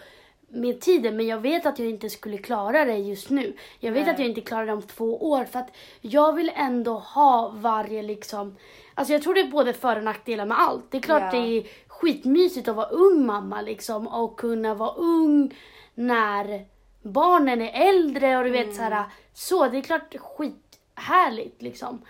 [0.51, 1.17] med tiden.
[1.17, 3.53] Men jag vet att jag inte skulle klara det just nu.
[3.79, 4.13] Jag vet Nej.
[4.13, 5.45] att jag inte klarar det om två år.
[5.45, 5.69] För att
[6.01, 8.55] jag vill ändå ha varje liksom...
[8.93, 10.85] Alltså jag tror det är både för och nackdelar med allt.
[10.91, 11.39] Det är klart Ja.
[11.39, 11.63] det är
[12.01, 14.07] skitmysigt att vara ung mamma liksom.
[14.07, 15.53] Och kunna vara ung
[15.95, 16.65] när
[17.01, 19.03] barnen är äldre och du vet så här.
[19.33, 22.01] Så det är klart skithärligt liksom.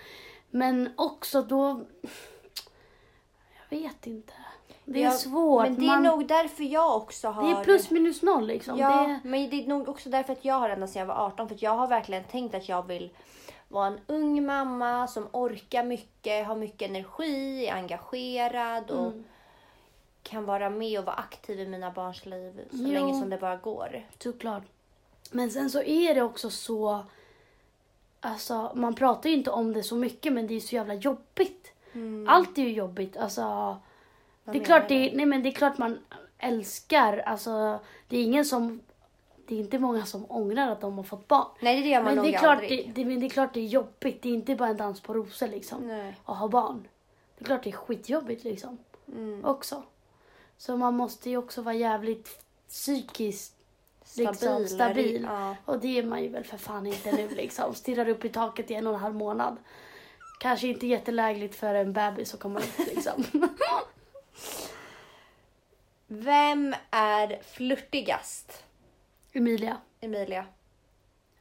[0.51, 1.85] Men också då...
[3.69, 4.33] Jag vet inte.
[4.85, 5.63] Det är Ja, svårt.
[5.63, 7.43] Men det är Man- nog därför jag också har...
[7.43, 8.77] det är plus minus noll liksom.
[8.79, 8.89] Ja,
[9.23, 9.29] Det...
[9.29, 11.47] men det är nog också därför att jag har ända sedan jag var 18.
[11.47, 13.09] För att jag har verkligen tänkt att jag vill
[13.67, 19.23] vara en ung mamma som orkar mycket, har mycket energi, är engagerad och Mm.
[20.23, 22.91] Kan vara med och vara aktiv i mina barns liv så Jo.
[22.93, 24.05] länge som det bara går.
[24.19, 24.63] Såklart.
[25.31, 27.05] Men sen så är det också så...
[28.21, 31.71] Alltså, man pratar ju inte om det så mycket men det är så jävla jobbigt.
[32.27, 33.17] Allt är ju jobbigt.
[33.17, 35.99] Alltså, Vad det är klart det, nej, men det är klart man
[36.37, 37.17] älskar.
[37.17, 38.79] Alltså, det är ingen som...
[39.47, 41.47] Det är inte många som ångrar att de har fått barn.
[41.59, 42.87] Nej, det gör man Men nog det, är klart aldrig.
[42.87, 44.21] det, det, men det är klart det är jobbigt.
[44.21, 45.87] Det är inte bara en dans på rosor liksom.
[45.87, 46.15] Nej.
[46.25, 46.87] Att ha barn.
[47.37, 48.77] Det är klart det är skitjobbigt liksom.
[49.07, 49.45] Mm.
[49.45, 49.83] Också.
[50.59, 53.55] Så man måste ju också vara jävligt psykiskt
[54.17, 54.69] liksom, Stabil.
[54.69, 55.27] stabil.
[55.29, 55.55] Ja.
[55.65, 57.75] Och det är man ju väl för fan inte nu liksom.
[57.75, 59.57] Stirrar upp i taket i en och en halv månad.
[60.39, 63.23] Kanske inte jättelägligt för en bebis att komma ut liksom.
[66.07, 68.63] Vem är flörtigast?
[69.33, 69.77] Emilia.
[70.01, 70.45] Emilia.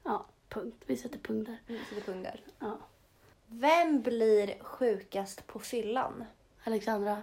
[0.02, 0.84] Ja, punkt.
[0.86, 1.74] Vi sätter punkt där.
[1.74, 2.40] Mm, sätter punkt där.
[2.58, 2.78] Ja.
[3.46, 6.24] Vem blir sjukast på fyllan?
[6.64, 7.22] Alexandra.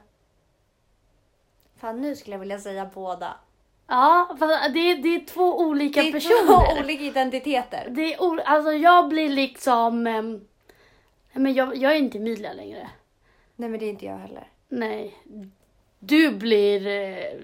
[1.80, 3.36] Fan, nu skulle jag vilja säga båda.
[3.88, 6.48] Ja, fast det är, det är två olika det är personer.
[6.76, 7.88] två olika identiteter.
[7.90, 10.08] Det är o- alltså jag blir liksom...
[10.08, 10.48] ehm,
[11.34, 12.90] men jag, jag är inte Emilia längre.
[13.56, 14.48] Nej, men det är inte jag heller.
[14.68, 15.16] Nej.
[16.00, 17.40] Du blir eh,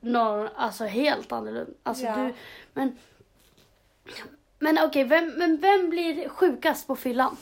[0.00, 1.72] någon, alltså helt annorlunda.
[1.82, 2.16] Alltså Ja.
[2.16, 2.34] du,
[2.72, 2.98] men
[4.58, 7.36] men okej, vem, men vem blir sjukast på fyllan?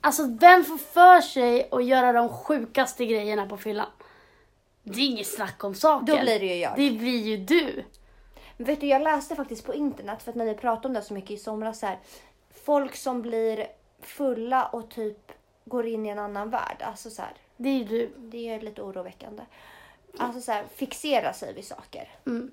[0.00, 3.86] Alltså vem får för sig att göra de sjukaste grejerna på fyllan?
[4.88, 6.06] Det är inget snack om saken.
[6.16, 6.72] Då blir det ju jag.
[6.76, 7.84] Det blir ju du.
[8.56, 11.14] Vet du, jag läste faktiskt på internet, för att när vi pratade om det så
[11.14, 11.98] mycket i somras, så här,
[12.64, 13.66] folk som blir
[14.00, 15.32] fulla och typ
[15.64, 16.76] går in i en annan värld.
[16.80, 18.10] Alltså så här, Det är ju du.
[18.18, 19.42] det är lite oroväckande.
[20.18, 22.08] Alltså så här, fixera sig vid saker.
[22.26, 22.50] Mm.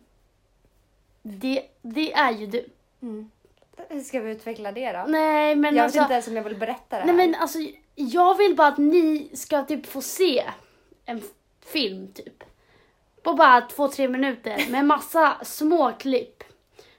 [1.22, 2.70] Det, det är ju du.
[4.04, 5.06] Ska vi utveckla det då?
[5.08, 6.00] Nej men jag alltså.
[6.00, 7.28] vet inte ens om jag vill berätta det Nej här.
[7.28, 7.60] men alltså,
[7.96, 10.44] jag vill bara att ni ska typ få se
[11.06, 11.22] en
[11.66, 12.44] film typ.
[13.24, 16.44] På bara två, tre minuter med massa små klipp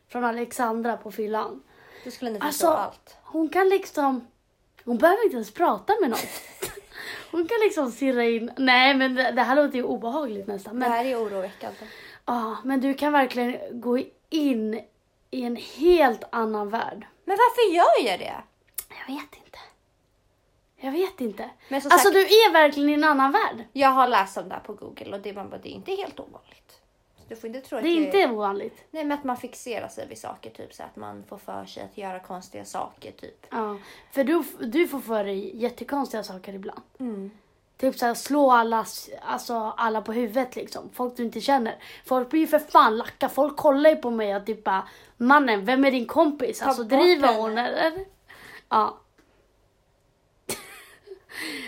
[0.09, 1.63] från Alexandra på fyllan.
[2.05, 3.17] Då skulle Alltså, förstå allt.
[3.23, 4.27] hon kan liksom,
[4.85, 6.19] hon behöver inte ens prata med någon.
[7.31, 10.75] Hon kan liksom stirra in, nej men det, det här låter ju obehagligt nästan.
[10.75, 11.79] Det Men, här är oroväckande.
[12.27, 13.99] ja, men du kan verkligen gå
[14.31, 14.81] in
[15.31, 17.07] i en helt annan värld.
[17.25, 18.35] Men varför gör jag det?
[18.89, 19.59] Jag vet inte.
[20.85, 21.51] Jag vet inte.
[21.69, 23.65] Men Alltså sagt, du är verkligen i en annan värld.
[23.73, 25.93] jag har läst om det här på Google och det, man bara, det är inte
[25.93, 26.81] helt ovanligt.
[27.17, 28.85] Så du får inte tro att Det är inte ovanligt.
[28.91, 31.83] Nej men att man fixerar sig vid saker, typ så att man får för sig
[31.83, 33.47] att göra konstiga saker, typ.
[33.51, 33.77] Ja.
[34.13, 36.83] För du, du får för dig jättekonstiga saker ibland.
[37.01, 37.31] Mm.
[37.77, 38.87] Typ såhär slå alla,
[39.23, 40.91] alltså, alla på huvudet liksom.
[40.95, 41.77] Folk du inte känner.
[42.05, 43.29] Folk blir ju för fan lacka.
[43.29, 46.59] Folk kollar ju på mig och typ bara Mannen, vem är din kompis?
[46.59, 48.05] Ta Alltså driver henne." hon eller?
[48.69, 48.99] Ja.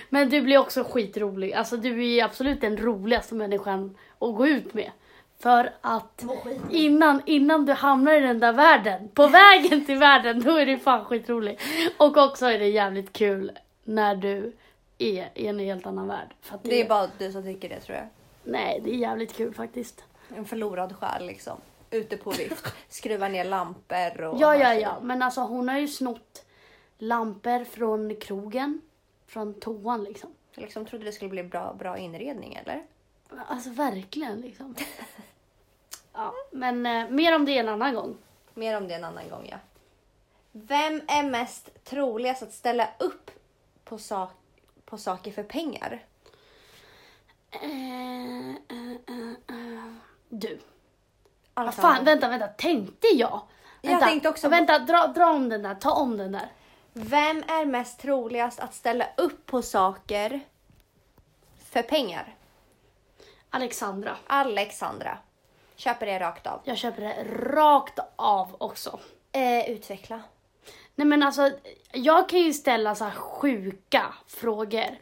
[0.09, 1.53] Men du blir också skitrolig.
[1.53, 4.91] Alltså du är absolut den roligaste människan att gå ut med.
[5.39, 6.25] För att
[6.71, 10.79] innan, innan du hamnar i den där världen, på vägen till världen, då är du
[10.79, 11.59] fan skitrolig.
[11.97, 14.53] Och också är det jävligt kul när du
[14.99, 16.35] är i en helt annan värld.
[16.49, 18.07] Att Det är bara du som tycker det tror jag.
[18.45, 20.05] Nej, det är jävligt kul faktiskt.
[20.37, 21.57] En förlorad själ liksom.
[21.91, 22.75] Ute på vift.
[22.89, 24.41] Skruva ner lampor och...
[24.41, 24.99] Ja, ja, ja.
[25.03, 26.45] Men alltså hon har ju snott
[26.99, 28.81] lampor från krogen.
[29.27, 30.31] Från toan liksom.
[30.55, 32.87] Jag liksom trodde det skulle bli bra, bra inredning eller?
[33.49, 34.75] Alltså verkligen liksom.
[36.13, 38.17] Ja, men eh, mer om det en annan gång.
[38.55, 39.57] Mer om det en annan gång ja.
[40.53, 43.31] Vem är mest troligast att ställa upp
[43.85, 44.31] på, sak,
[44.85, 46.05] på saker för pengar?
[47.51, 49.93] Eh, eh, eh, eh.
[50.29, 50.59] Du.
[51.55, 51.95] Vad Alexander.
[51.95, 52.47] fan, vänta, vänta.
[52.49, 53.43] Tänkte jag?
[53.83, 55.75] Jag Vänta, tänkte också- Vänta, dra, dra om den där.
[55.75, 56.53] Ta om den där.
[56.99, 60.41] Vem är mest troligast att ställa upp på saker
[61.71, 62.35] för pengar?
[63.51, 64.17] Alexandra.
[64.27, 65.19] Alexandra.
[65.77, 66.61] Köper det rakt av.
[66.65, 69.01] Jag köper det rakt av också.
[69.33, 70.23] Eh, utveckla.
[70.95, 71.51] Nej men alltså,
[71.93, 74.99] jag kan ju ställa så här sjuka frågor.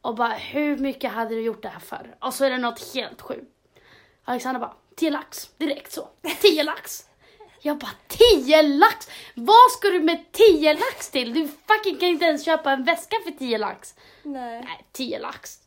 [0.00, 2.16] Och bara, hur mycket hade du gjort det här för?
[2.18, 3.52] Och så är det något helt sjukt.
[4.24, 5.50] Alexandra bara, 10 lax.
[5.56, 6.08] Direkt så.
[6.40, 7.06] 10 lax.
[7.66, 9.08] Jag bara, 10 lax?
[9.34, 11.34] Vad ska du med 10 lax till?
[11.34, 13.94] Du fucking kan inte ens köpa en väska för 10 lax.
[14.22, 14.60] Nej.
[14.64, 15.58] Nej, 10 lax.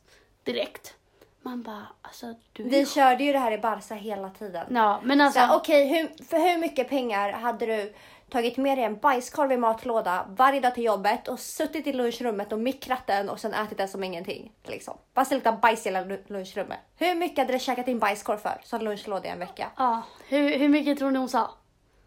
[0.44, 0.94] Direkt.
[1.42, 4.66] Man bara, alltså du Vi körde ju det här i Barca hela tiden.
[4.70, 5.40] Ja, men alltså.
[5.40, 7.94] Så, Okej, hur, för hur mycket pengar hade du
[8.30, 12.52] tagit med dig en bajskorv i matlåda varje dag till jobbet och suttit i lunchrummet
[12.52, 14.52] och mikrat den och sen ätit den som ingenting?
[14.64, 14.98] Liksom.
[15.14, 16.78] Bara så luktar bajs i hela lu- lunchrummet.
[16.96, 19.70] Hur mycket hade du käkat din bajskorv för som lunchlåda i en vecka?
[19.76, 21.50] Ja, hur, hur mycket tror ni hon sa?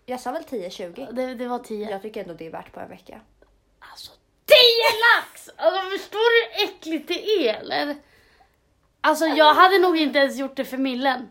[0.06, 1.14] Jag sa väl 10-20?
[1.14, 1.90] Det, det var 10.
[1.90, 3.22] Jag tycker ändå det är värt på en vecka.
[3.80, 4.12] Alltså
[4.46, 4.56] 10
[5.04, 5.50] lax!
[5.58, 7.96] Alltså förstår du hur äckligt det är eller?
[9.02, 11.30] Alltså jag hade nog inte ens gjort det för millen.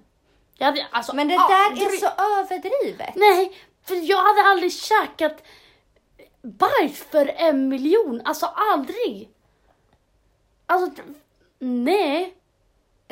[0.58, 3.14] Jag hade, alltså, Men det där är så överdrivet.
[3.14, 5.42] Nej, för jag hade aldrig käkat
[6.42, 8.22] bajs för en miljon.
[8.24, 9.30] Alltså aldrig.
[10.66, 11.02] Alltså,
[11.58, 12.34] nej.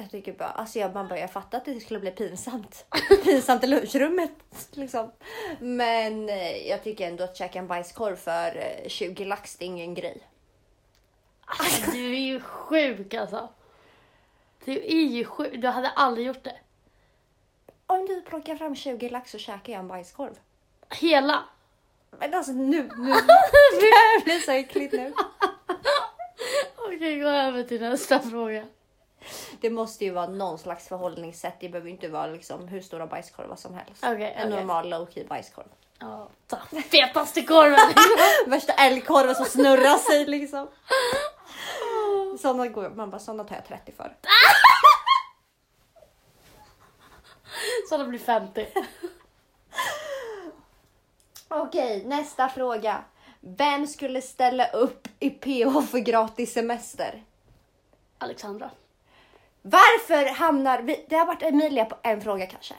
[0.00, 2.86] Jag tycker bara, alltså jag, man börjar fatta att det skulle bli pinsamt.
[3.24, 4.32] pinsamt i lunchrummet
[4.70, 5.12] liksom.
[5.58, 9.66] Men eh, jag tycker ändå att käka en bajskorv för eh, 20 lax, det är
[9.66, 10.26] ingen grej.
[11.44, 13.48] Alltså, du är ju sjuk alltså.
[14.64, 15.52] Du är ju sjuk.
[15.62, 16.56] Du hade aldrig gjort det.
[17.86, 20.38] Om du plockar fram 20 lax så käkar jag en bajskorv.
[20.90, 21.44] Hela.
[22.18, 23.12] Men alltså nu, nu.
[23.80, 25.12] det här blir så äckligt nu.
[26.76, 28.64] Okej, gå över till nästa fråga.
[29.60, 31.54] Det måste ju vara någon slags förhållningssätt.
[31.60, 34.04] Det behöver ju inte vara liksom hur stora bajskorvar som helst.
[34.04, 34.60] Okej, en okej.
[34.60, 35.66] normal low key bajskorv.
[35.98, 36.58] Ja, ta
[36.90, 37.94] fetaste korven.
[38.46, 40.68] Värsta älgkorven som snurrar sig liksom.
[42.40, 44.16] Såna går man bara, såna tar jag 30 för.
[47.88, 48.68] Så det blir 50.
[51.48, 53.04] Okej, nästa fråga.
[53.40, 57.24] Vem skulle ställa upp i PH för gratis semester?
[58.18, 58.70] Alexandra.
[59.62, 61.04] Varför hamnar vi...
[61.08, 62.74] Det har varit Emilia på en fråga kanske.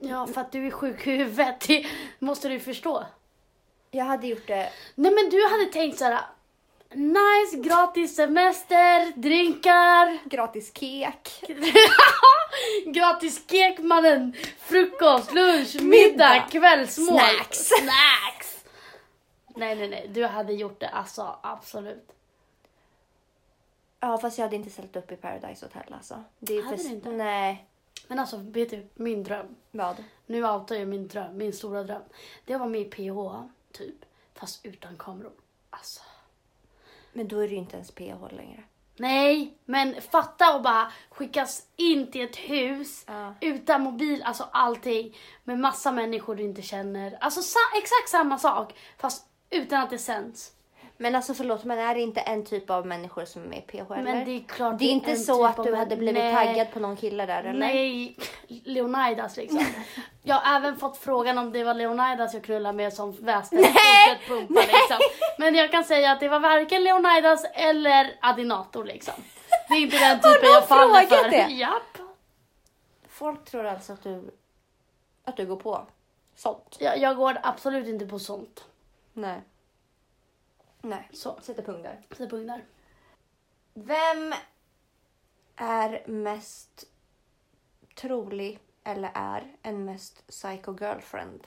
[0.00, 1.60] Ja, för att du är sjuk i huvudet.
[1.68, 1.86] Det
[2.18, 3.04] måste du förstå.
[3.90, 4.72] Jag hade gjort det...
[4.94, 6.20] Nej men du hade tänkt såhär.
[6.94, 11.44] Nice, gratis semester, drinkar, Gratis kek.
[12.86, 16.46] gratis kek mannen, frukost, lunch, middag, Middag.
[16.50, 17.58] kvällsmål, Snacks.
[17.68, 18.64] snacks.
[19.56, 22.08] Nej nej nej, du hade gjort det alltså absolut.
[24.00, 26.24] Ja, fast jag hade inte ställt upp i Paradise Hotel alltså.
[26.38, 27.12] Det är Hade du inte?
[27.12, 27.66] Nej.
[28.08, 29.56] Men alltså vet du, min dröm.
[29.70, 30.04] Vad?
[30.26, 32.02] Nu outar jag min dröm, min stora dröm.
[32.44, 33.96] Det var med i PH, typ.
[34.34, 35.32] Fast utan kameror.
[35.70, 36.00] Alltså.
[37.12, 38.62] Men då är det ju inte ens PH längre.
[38.96, 43.34] Nej, men fatta och bara skickas in till ett hus Ja.
[43.40, 45.16] utan mobil, alltså allting.
[45.44, 47.18] Med massa människor du inte känner.
[47.20, 50.52] Alltså sa- exakt samma sak, fast utan att det sänds.
[50.98, 54.02] Men alltså förlåt, men är det inte en typ av människor som är PH eller?
[54.02, 56.34] Men det är klart Det är inte så typ att du hade blivit Nej.
[56.34, 57.58] taggad på någon kille där eller?
[57.58, 58.16] Nej,
[58.48, 59.66] Leonidas liksom.
[60.22, 63.56] Jag har även fått frågan om det var Leonidas jag knullade med som väste
[64.28, 64.98] pumpa liksom.
[65.38, 69.14] Men jag kan säga att det var varken Leonidas eller Adinator liksom.
[69.68, 71.30] Det är inte den typen jag faller för.
[71.30, 71.52] det?
[71.52, 71.98] Japp.
[73.08, 74.30] Folk tror alltså att du,
[75.24, 75.86] att du går på
[76.36, 76.76] sånt?
[76.80, 78.64] Jag, jag går absolut inte på sånt.
[79.12, 79.42] Nej.
[80.82, 82.16] Nej, Så, sätter punkt där.
[82.16, 82.64] sätt punkt där.
[83.74, 84.34] Vem
[85.56, 86.84] är mest
[87.94, 91.46] trolig eller är en mest psycho girlfriend?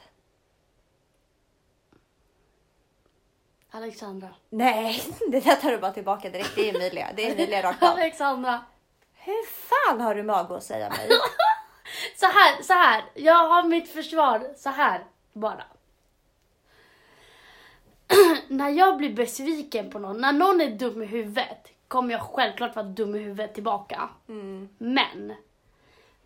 [3.72, 4.30] Alexandra.
[4.50, 6.56] Nej, det där tar du bara tillbaka direkt.
[6.56, 7.10] Det är Emilia.
[7.16, 7.90] Det är Emilia rakt av.
[7.90, 8.66] Alexandra.
[9.14, 11.10] Hur fan har du mag att säga mig?
[12.16, 13.04] Så här, så här.
[13.16, 15.64] Jag har mitt försvar så här bara.
[18.48, 22.76] när jag blir besviken på någon, när någon är dum i huvudet, kommer jag självklart
[22.76, 24.10] vara dum i huvudet tillbaka.
[24.28, 24.70] Mm.
[24.78, 25.34] Men,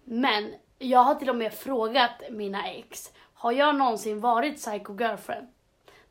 [0.03, 5.47] men jag har till och med frågat mina ex, har jag någonsin varit psycho girlfriend?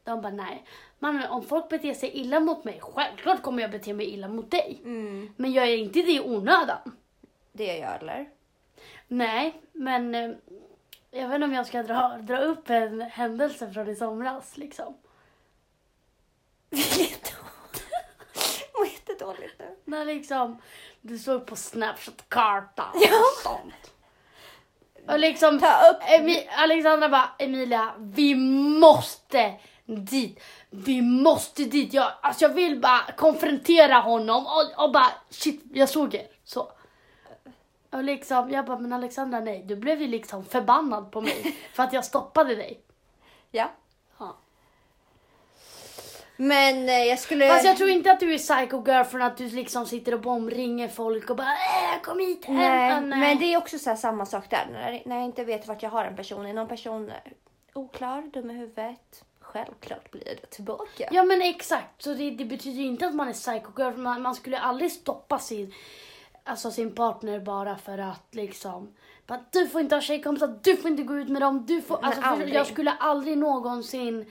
[0.04, 0.64] De bara nej.
[0.98, 4.50] Men om folk beter sig illa mot mig, självklart kommer jag bete mig illa mot
[4.50, 4.80] dig.
[4.84, 5.34] Mm.
[5.36, 6.96] Men jag är inte det i onödan.
[7.52, 8.28] Det gör jag eller?
[9.08, 10.30] Nej, men eh,
[11.10, 14.94] jag vet inte om jag ska dra, dra upp en händelse från i somras liksom.
[18.78, 19.76] Mår jättedåligt nu.
[19.84, 20.58] När liksom
[21.00, 23.08] du såg på Snapchat-kartan Ja.
[23.18, 23.90] och sånt.
[25.08, 26.02] Och liksom Ta upp.
[26.02, 28.34] Emi- Alexandra bara, Emilia, vi
[28.80, 29.54] måste
[29.84, 30.40] dit.
[30.70, 31.92] Vi måste dit.
[31.92, 36.26] Jag, alltså jag vill bara konfrontera honom och, och bara shit, jag såg er.
[36.44, 36.72] Så.
[37.90, 41.82] Och liksom, jag bara, men Alexandra nej, du blev ju liksom förbannad på mig för
[41.82, 42.80] att jag stoppade dig.
[43.50, 43.70] Ja.
[46.42, 47.48] Men eh, jag skulle...
[47.48, 50.88] Fast jag tror inte att du är psycho girlfriend, att du liksom sitter och bomringer
[50.88, 52.56] folk och bara äh, kom hit hem.
[52.56, 54.66] Nej, Ah, men det är också så här samma sak där.
[54.72, 56.46] När, när jag inte vet vart jag har en person.
[56.46, 57.12] Är någon person
[57.74, 59.24] oklar, dum i huvudet?
[59.40, 61.08] Självklart blir det tillbaka.
[61.10, 64.02] Ja men exakt, så det, det betyder ju inte att man är psycho girlfriend.
[64.02, 65.74] Man, man skulle aldrig stoppa sin,
[66.44, 68.94] alltså sin partner bara för att liksom
[69.26, 71.98] bara, du får inte ha tjejkompisar, du får inte gå ut med dem, du får...
[72.02, 74.30] Alltså, för jag skulle aldrig någonsin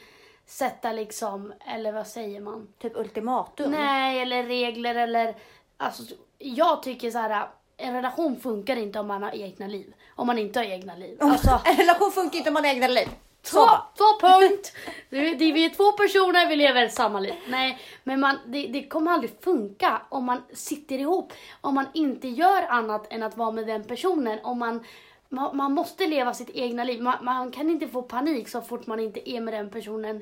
[0.52, 2.68] sätta liksom, eller vad säger man?
[2.82, 3.72] Typ ultimatum.
[3.72, 5.36] Nej, eller regler eller...
[5.78, 6.04] Alltså,
[6.38, 9.94] jag tycker så här, en relation funkar inte om man har egna liv.
[10.16, 11.18] Om man inte har egna liv.
[11.22, 13.08] Alltså, En relation funkar inte om man har egna liv.
[13.44, 13.66] Två,
[13.98, 14.74] två punkt!
[15.10, 17.34] Det- det- Vi är två personer, vi lever samma liv.
[17.48, 21.34] Nej, men man, det, det kommer aldrig funka om man sitter ihop.
[21.62, 24.40] Om man inte gör annat än att vara med den personen.
[24.44, 24.84] Om man,
[25.32, 27.02] man, man måste leva sitt egna liv.
[27.02, 30.22] Man, man kan inte få panik så fort man inte är med den personen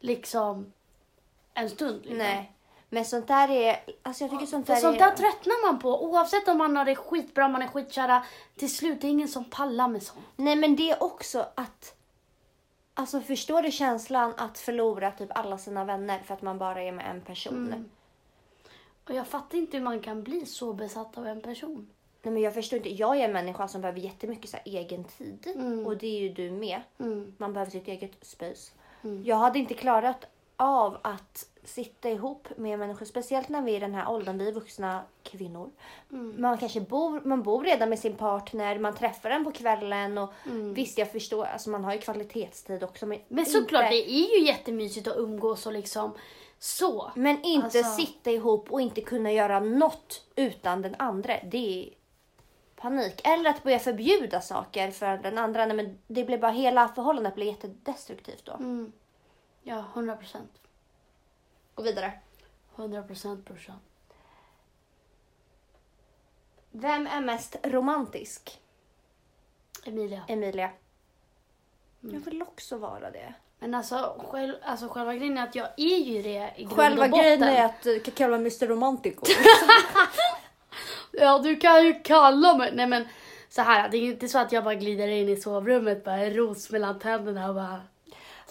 [0.00, 0.72] liksom
[1.54, 2.00] en stund.
[2.00, 2.18] Liksom.
[2.18, 2.52] Nej.
[2.88, 3.80] Men sånt där är...
[4.02, 5.06] Alltså jag tycker sånt där sånt är...
[5.06, 6.04] där tröttnar man på.
[6.04, 8.24] Oavsett om man har det skitbra, man är skitkära.
[8.56, 10.26] Till slut, det är ingen som pallar med sånt.
[10.36, 11.94] Nej men det är också att...
[12.94, 16.92] Alltså förstår du känslan att förlora typ alla sina vänner för att man bara är
[16.92, 17.66] med en person?
[17.66, 17.90] Mm.
[19.04, 21.90] Och jag fattar inte hur man kan bli så besatt av en person.
[22.28, 22.88] Nej men jag förstår inte.
[22.94, 25.46] Jag är en människa som behöver jättemycket så här egen tid.
[25.54, 25.86] Mm.
[25.86, 26.80] Och det är ju du med.
[27.00, 27.34] Mm.
[27.38, 28.72] Man behöver sitt eget space.
[29.04, 29.22] Mm.
[29.24, 30.24] Jag hade inte klarat
[30.56, 34.48] av att sitta ihop med människor, speciellt när vi är i den här åldern, vi
[34.48, 35.70] är vuxna kvinnor.
[36.12, 36.34] Mm.
[36.38, 40.32] Man kanske bor, man bor redan med sin partner, man träffar den på kvällen och
[40.74, 43.06] visst jag förstår, alltså man har ju kvalitetstid också.
[43.06, 43.26] Men, Mm.
[43.28, 46.12] Men såklart, inte, det är ju jättemysigt att umgås och liksom
[46.58, 47.10] så.
[47.16, 51.34] men inte Alltså- sitta ihop och inte kunna göra något utan den andra.
[51.50, 51.97] Det är
[52.80, 53.20] panik.
[53.24, 55.66] Eller att börja förbjuda saker för den andra.
[55.66, 58.52] Nej, men det blir bara, hela förhållandet blir jättedestruktivt då.
[58.52, 58.92] Mm.
[59.62, 60.50] Ja, 100 procent.
[61.74, 62.12] Gå vidare.
[62.76, 63.78] 100 procent brorsan.
[66.70, 68.60] Vem är mest romantisk?
[69.84, 70.22] Emilia.
[70.28, 70.70] Emilia.
[72.00, 73.34] Jag vill också vara det.
[73.58, 77.04] Men alltså, själv, alltså själva grejen är att jag är ju det i grund Själva
[77.04, 77.24] och botten.
[77.24, 79.26] grejen är att du kan kalla mig Mr Romantico.
[81.20, 82.70] Ja, du kan ju kalla mig...
[82.74, 83.08] Nej men
[83.50, 86.34] så här, det är inte så att jag bara glider in i sovrummet bara en
[86.34, 87.80] ros mellan tänderna och bara...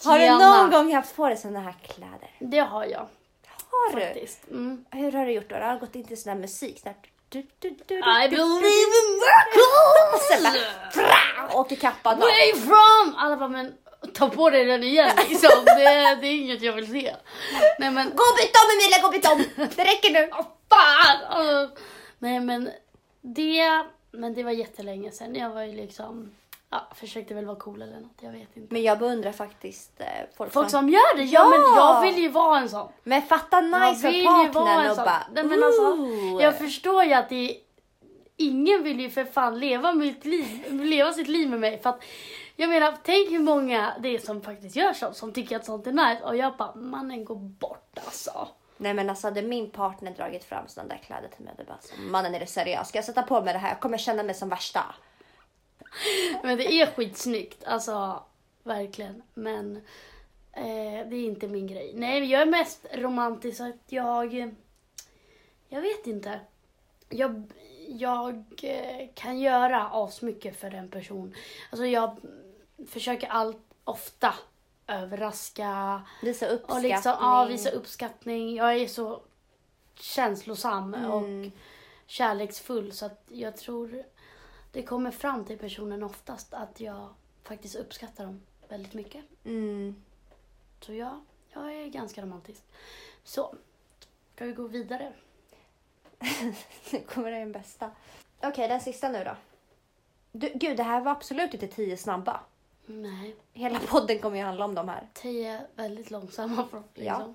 [0.04, 2.30] har du någon gång haft på dig såna här kläder?
[2.38, 3.06] Det har jag
[3.70, 4.00] Har du?
[4.00, 4.50] faktiskt.
[4.50, 4.84] Mm.
[4.90, 5.56] Hur har du gjort då?
[5.56, 6.80] Du har gått in till sån här musik.
[6.84, 6.94] Här,
[7.28, 10.62] du, du, du, du, I du, believe in miracles!
[10.94, 12.18] fra, åker kappan.
[12.18, 13.14] Way from!
[13.18, 13.74] Alla bara, men
[14.14, 15.64] ta på dig den igen liksom.
[15.64, 17.16] det, det är inget jag vill se.
[17.78, 19.68] Nej men, Gå och byt om Emilia, gå och byt om!
[19.76, 20.30] Det räcker nu.
[20.38, 21.68] Åh, fan!
[22.18, 22.70] Nej men
[23.20, 25.34] det, men det var jättelänge sedan.
[25.34, 26.30] Jag var ju liksom,
[26.70, 28.74] ja, försökte väl vara cool eller något, jag vet inte.
[28.74, 30.88] Men jag beundrar faktiskt eh, folk, Folk som...
[30.88, 31.48] gör det, ja, Ja!
[31.50, 32.88] men jag vill ju vara en sån.
[33.04, 35.04] Men fatta nice jag vill för ju vara partnern en och sån.
[35.04, 35.26] bara...
[35.34, 37.56] Nej, men alltså, "Ooh." jag förstår ju att det
[38.40, 41.78] Ingen vill ju för fan leva, mitt liv, leva sitt liv med mig.
[41.82, 42.04] För att,
[42.56, 45.86] jag menar, tänk hur många det är som faktiskt gör så, som tycker att sånt
[45.86, 46.22] är nice.
[46.24, 48.48] Och jag bara, mannen gå bort alltså.
[48.78, 51.78] Nej men alltså hade min partner dragit fram sådana där kläder till mig, det bara
[51.80, 52.88] så, mannen är det seriöst?
[52.88, 53.68] Ska jag sätta på mig det här?
[53.68, 54.94] Jag kommer känna mig som värsta.
[56.42, 58.22] Men det är skitsnyggt, alltså
[58.62, 59.22] verkligen.
[59.34, 59.76] Men
[60.52, 61.92] eh, det är inte min grej.
[61.94, 64.54] Nej, jag är mest romantisk så att jag...
[65.68, 66.40] Jag vet inte.
[67.08, 67.52] Jag,
[67.88, 71.34] jag eh, kan göra asmycket för en person.
[71.70, 72.16] Alltså jag
[72.88, 74.34] försöker allt ofta
[74.88, 76.76] överraska Visa uppskattning.
[76.76, 78.56] och liksom, ja, visa uppskattning.
[78.56, 79.20] Jag är så
[79.94, 81.10] känslosam Mm.
[81.10, 81.52] och
[82.06, 84.04] kärleksfull så att jag tror
[84.72, 89.24] det kommer fram till personen oftast att jag faktiskt uppskattar dem väldigt mycket.
[89.44, 90.02] Mm.
[90.80, 91.20] Så ja,
[91.52, 92.62] jag är ganska romantisk.
[93.24, 93.54] Så,
[94.34, 95.12] ska vi gå vidare?
[96.92, 97.90] Nu kommer den bästa.
[98.42, 99.36] Okej, den sista nu då.
[100.32, 102.40] Du, gud, det här var absolut inte tio snabba.
[102.90, 105.08] Nej, Hela podden kommer ju handla om de här.
[105.14, 107.34] tio väldigt långsamma från liksom.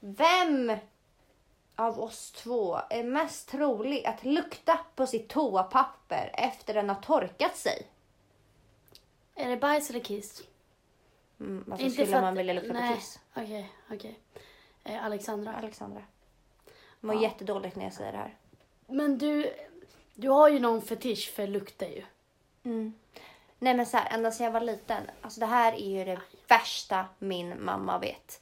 [0.00, 0.72] Vem
[1.76, 7.56] av oss två är mest trolig att lukta på sitt toapapper efter den har torkat
[7.56, 7.86] sig?
[9.34, 10.42] Är det bajs eller kiss?
[11.40, 12.90] Mm, varför Inte skulle för att- man vilja lukta nej.
[12.94, 13.18] på kiss?
[13.36, 14.18] Okej, okej.
[14.84, 15.54] Eh, Alexandra.
[15.54, 16.02] Alexandra.
[17.00, 17.22] Jag mår Ja.
[17.22, 18.36] jättedåligt när jag säger det här.
[18.86, 19.52] Men du,
[20.14, 22.04] du har ju någon fetisch för lukter ju.
[23.62, 25.02] Nej men så här, ända sedan jag var liten.
[25.20, 28.40] Alltså det här är ju det värsta min mamma vet.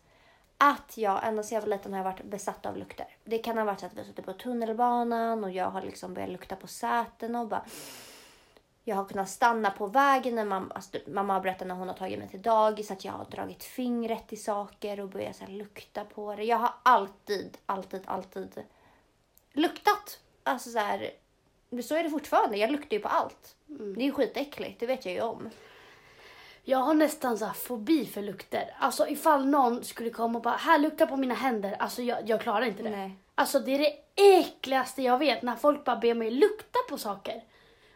[0.58, 3.06] att jag ända sedan jag var liten har jag varit besatt av lukter.
[3.24, 6.14] Det kan ha varit så att vi har suttit på tunnelbanan och jag har liksom
[6.14, 7.64] börjat lukta på säten och bara
[8.84, 11.88] jag har kunnat stanna på vägen när mamma, alltså, typ, mamma har berättat när hon
[11.88, 15.44] har tagit mig till dagis att jag har dragit fingret i saker och börjat så
[15.44, 16.44] här, lukta på det.
[16.44, 18.64] Jag har alltid, alltid, alltid
[19.52, 20.20] luktat.
[20.42, 21.10] Alltså så här,
[21.84, 22.56] så är det fortfarande.
[22.56, 23.56] Jag luktar ju på allt.
[23.66, 25.50] Det är ju skitäckligt, det vet jag ju om.
[26.62, 28.74] Jag har nästan så här fobi för lukter.
[28.78, 31.76] Alltså ifall någon skulle komma och bara, här lukta på mina händer.
[31.78, 32.90] Alltså jag, jag klarar inte det.
[32.90, 33.16] Nej.
[33.34, 33.94] Alltså det är det
[34.38, 37.42] äckligaste jag vet när folk bara ber mig lukta på saker.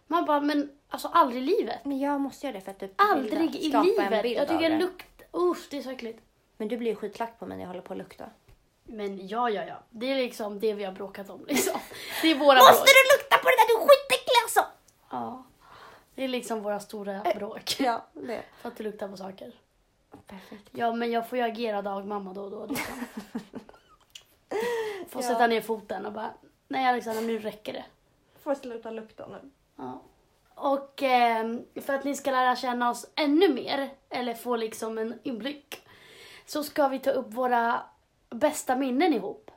[0.06, 1.84] Man bara, men alltså aldrig i livet.
[1.84, 4.30] Men jag måste göra det för att typ Aldrig i livet.
[4.30, 4.78] Jag tycker det.
[4.78, 6.20] lukt, uff det är så äckligt.
[6.56, 8.24] Men du blir ju skitlack på mig när jag håller på att lukta.
[8.84, 9.82] Men ja, ja, ja.
[9.90, 11.80] Det är liksom det vi har bråkat om liksom.
[12.22, 12.86] Det är våra Måste bråk.
[12.86, 13.68] du lukta på det där?
[13.68, 14.64] Du är skitäcklig alltså!
[15.12, 15.44] Ja.
[16.14, 17.76] Det är liksom våra stora bråk.
[17.80, 18.42] Ja, det.
[18.60, 19.52] För att du luktar på saker.
[20.26, 20.68] Perfekt.
[20.70, 22.66] Ja, men jag får ju agera dagmamma då och då.
[22.66, 22.94] Liksom.
[25.08, 25.28] Får Ja.
[25.28, 26.30] sätta ner foten och bara,
[26.68, 27.84] nej Alexandra nu räcker det.
[28.42, 29.50] Får sluta lukta nu.
[29.76, 30.02] Ja.
[30.54, 35.18] Och ehm, för att ni ska lära känna oss ännu mer, eller få liksom en
[35.22, 35.82] inblick,
[36.46, 37.82] så ska vi ta upp våra
[38.30, 39.50] bästa minnen ihop.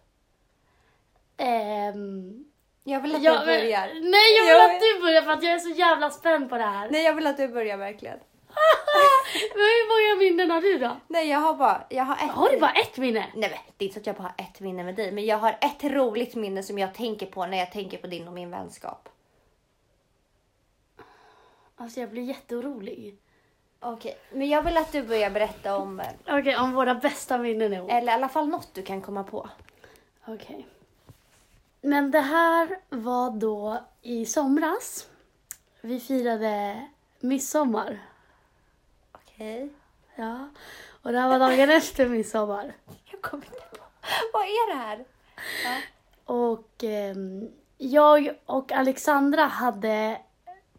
[1.38, 2.46] Ehm,
[2.88, 3.88] Jag vill att ja, du börjar.
[3.88, 6.58] nej, jag vill Jag att du börjar för att jag är så jävla spänd på
[6.58, 6.90] det här.
[6.90, 8.20] Nej, jag vill att du börjar verkligen.
[9.54, 10.98] Men hur många minnen har du då?
[11.08, 11.86] Nej, jag har bara...
[11.90, 12.32] Jag har ett...
[12.32, 13.26] Har du bara ett minne?
[13.34, 15.26] Nej, men det är inte så att jag bara har ett minne med dig, men
[15.26, 18.34] jag har ett roligt minne som jag tänker på när jag tänker på din och
[18.34, 19.10] min vänskap.
[21.76, 23.18] Alltså jag blir jätteorolig.
[23.80, 27.92] Okej, men jag vill att du börjar berätta om, Okej, om våra bästa minnen ihop.
[27.92, 29.50] eller i alla fall något du kan komma på.
[30.28, 30.66] Okej.
[31.86, 35.08] Men det här var då i somras.
[35.82, 36.86] Vi firade
[37.20, 38.02] midsommar.
[39.12, 39.70] Okej.
[40.16, 40.50] Ja.
[41.02, 42.74] Och det här var dagen efter midsommar.
[43.12, 43.84] Jag kommer inte på.
[44.34, 45.06] Vad är det här?
[45.64, 45.78] Ja.
[46.34, 50.22] Och ehm, jag och Alexandra hade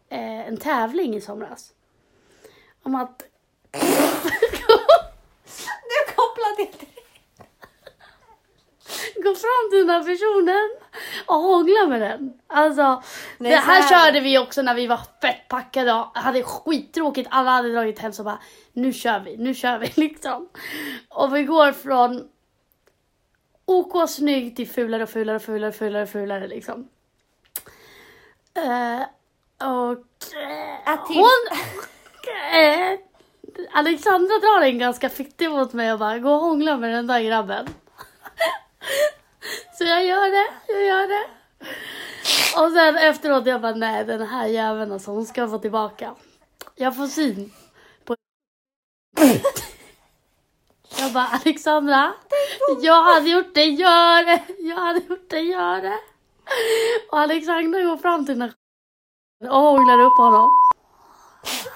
[0.09, 1.73] eh, en tävling i somras.
[2.83, 3.23] Om att...
[5.89, 6.96] Du kopplade inte
[9.27, 10.69] gå fram till den här personen
[11.25, 12.33] och hångla med den.
[12.47, 13.03] Alltså,
[13.37, 17.27] Nej, det här här- körde vi också när vi var fett packade och hade skittråkigt.
[17.31, 18.39] Alla hade dragit hem så bara,
[18.73, 20.49] nu kör vi, nu kör vi liksom.
[21.09, 22.27] Och vi går från
[23.65, 26.87] OK snygg till fulare och fulare och fulare och fulare och fulare liksom.
[28.53, 29.01] Eh,
[29.67, 29.97] och
[31.07, 31.57] till- hon...
[32.61, 32.99] eh,
[33.73, 37.21] Alexandra drar en ganska fittig mot mig och bara, gå och hångla med den där
[37.21, 37.67] grabben.
[39.77, 41.25] Så jag gör det, jag gör det.
[42.61, 46.15] Och sen efteråt jag bara, nej den här jäveln alltså, hon ska få tillbaka.
[46.75, 47.51] Jag får syn
[48.05, 48.15] på
[50.99, 52.13] Jag bara, Alexandra,
[52.81, 54.43] jag hade gjort det, gör det.
[54.59, 55.99] Jag hade gjort det, gör det.
[57.11, 58.53] Och Alexandra går fram till den här
[59.51, 60.49] och hånglar upp honom.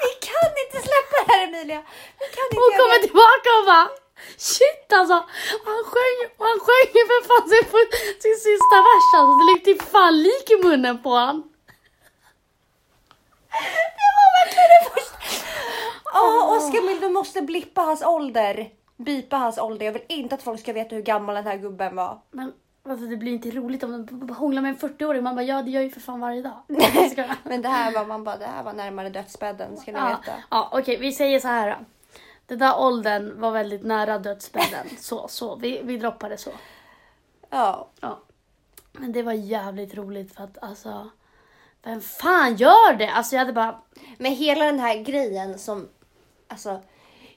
[0.04, 1.82] Vi kan inte släppa det här Emilia!
[2.20, 3.08] Vi kan inte Hon kommer det.
[3.08, 3.90] tillbaka och bara
[4.38, 5.14] Shit alltså!
[5.66, 7.66] Han sjöng, han sjöng ju för fan sin,
[8.22, 9.34] sin sista vers alltså.
[9.40, 11.44] Det lekte ju fan lik i munnen på han.
[13.52, 15.18] Det var verkligen det första.
[16.14, 18.70] Åh, Oskar Mild, du måste blippa hans ålder.
[18.98, 19.86] Bipa hans ålder.
[19.86, 22.20] Jag vill inte att folk ska veta hur gammal den här gubben var.
[22.32, 22.54] Men
[22.90, 25.24] alltså, det blir inte roligt om man hånglar med en 40-åring.
[25.24, 26.58] Man bara ja det gör jag ju för fan varje dag.
[27.44, 30.38] Men det här var man bara, det här var närmare dödsbädden ska ni Ja, veta.
[30.50, 31.70] ja okej vi säger så här.
[31.70, 31.86] då.
[32.52, 34.88] Den där åldern var väldigt nära dödsbädden.
[35.00, 35.56] Så, så.
[35.56, 36.52] Vi, vi droppar det så.
[37.50, 37.88] Ja.
[38.02, 38.20] Ja.
[38.92, 41.10] Men det var jävligt roligt för att alltså.
[41.84, 43.08] Vem fan gör det?
[43.10, 43.82] Alltså jag hade bara.
[44.18, 45.90] Men hela den här grejen som,
[46.48, 46.80] alltså,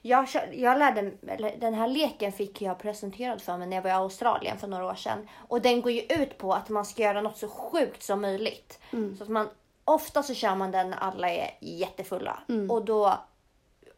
[0.01, 1.11] jag, jag lärde,
[1.57, 4.85] den här leken fick jag presenterad för mig när jag var i Australien för några
[4.85, 5.27] år sedan.
[5.47, 8.79] Och den går ju ut på att man ska göra något så sjukt som möjligt.
[9.17, 9.49] Så att man,
[9.85, 12.39] ofta så kör man den när alla är jättefulla.
[12.69, 13.19] Och då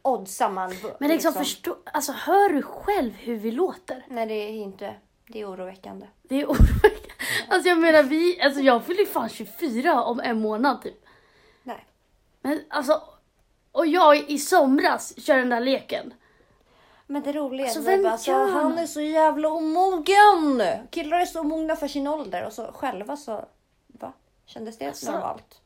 [0.08, 0.74] oddsar man.
[1.00, 1.76] Men liksom förstå.
[1.92, 4.04] Alltså hör du själv hur vi låter?
[4.08, 4.94] Nej det är inte,
[5.26, 6.06] det är oroväckande.
[6.22, 6.98] Det är oroväckande.
[7.50, 11.04] Alltså jag menar vi, alltså jag fyller fan 24 om en månad typ.
[11.62, 11.86] Nej.
[12.42, 13.02] Men alltså.
[13.72, 16.14] Och jag i somras kör den där leken.
[17.06, 18.50] Men det roliga är Alltså, att vem bara, så, kan?
[18.50, 20.62] han är så jävla omogen.
[20.90, 23.44] Killar är så mogna för sin ålder och så själva så,
[23.86, 24.12] va?
[24.46, 25.12] Kändes det Alltså.
[25.12, 25.60] normalt?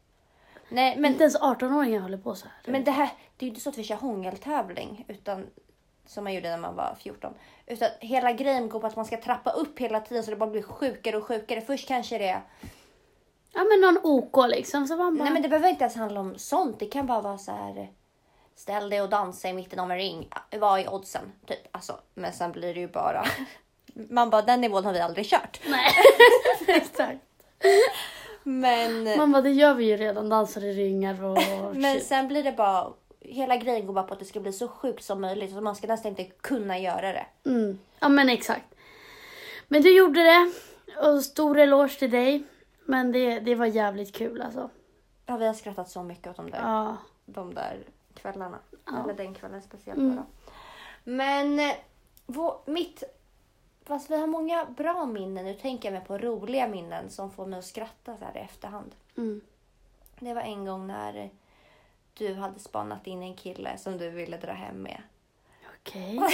[0.73, 2.73] Nej men, Inte ens 18-åringar håller på så här.
[2.73, 5.47] men det här, det är ju inte så att vi kör hångeltävling utan
[6.07, 7.35] som man gjorde när man var 14.
[7.67, 10.51] Utan hela grejen går på att man ska trappa upp hela tiden så det bara
[10.51, 11.61] blir sjukare och sjukare.
[11.61, 12.43] Först kanske det är,
[13.55, 14.87] Ja men någon OK liksom.
[14.87, 15.25] Så man bara.
[15.25, 16.79] nej men det behöver inte ens handla om sånt.
[16.79, 17.91] Det kan bara vara så här
[18.55, 20.29] ställ dig och dansa i mitten av en ring.
[20.61, 21.33] Vad är oddsen?
[21.47, 21.59] Typ.
[21.71, 23.25] Alltså, men sen blir det ju bara...
[23.95, 25.61] Man bara, den nivån har vi aldrig kört.
[25.67, 25.91] Nej,
[26.77, 27.21] exakt.
[28.45, 31.39] Men, Man bara, det gör vi ju redan, dansar i ringar och
[31.77, 32.93] men sen blir det bara...
[33.21, 35.51] Hela grejen går bara på att det ska bli så sjukt som möjligt.
[35.51, 37.27] Så man ska nästan inte kunna göra det.
[37.47, 37.79] Mm.
[38.01, 38.75] Ja men exakt.
[39.69, 40.53] Men du gjorde det
[41.09, 42.43] och stor eloge till dig.
[42.85, 44.71] Men det, det var jävligt kul alltså.
[45.27, 46.97] Ja, vi har skrattat så mycket åt de där, Ja.
[47.25, 47.79] de där
[48.15, 48.59] kvällarna.
[48.87, 49.05] Ja.
[49.05, 49.99] Eller den kvällen speciellt.
[49.99, 50.17] Mm.
[50.17, 50.27] Bara.
[51.05, 51.75] Men eh,
[52.27, 53.03] vår, mitt...
[53.85, 55.45] Fast vi har många bra minnen.
[55.45, 58.41] Nu tänker jag mig på roliga minnen som får mig att skratta så här i
[58.41, 58.95] efterhand.
[59.17, 59.41] Mm.
[60.19, 61.31] Det var en gång när
[62.15, 65.03] du hade spanat in en kille som du ville dra hem med.
[65.81, 66.21] Okej.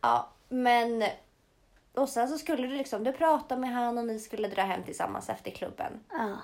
[0.00, 1.04] Ja, men...
[1.94, 4.82] Och sen så skulle du liksom, du prata med han och ni skulle dra hem
[4.82, 6.04] tillsammans efter klubben.
[6.10, 6.36] Ja.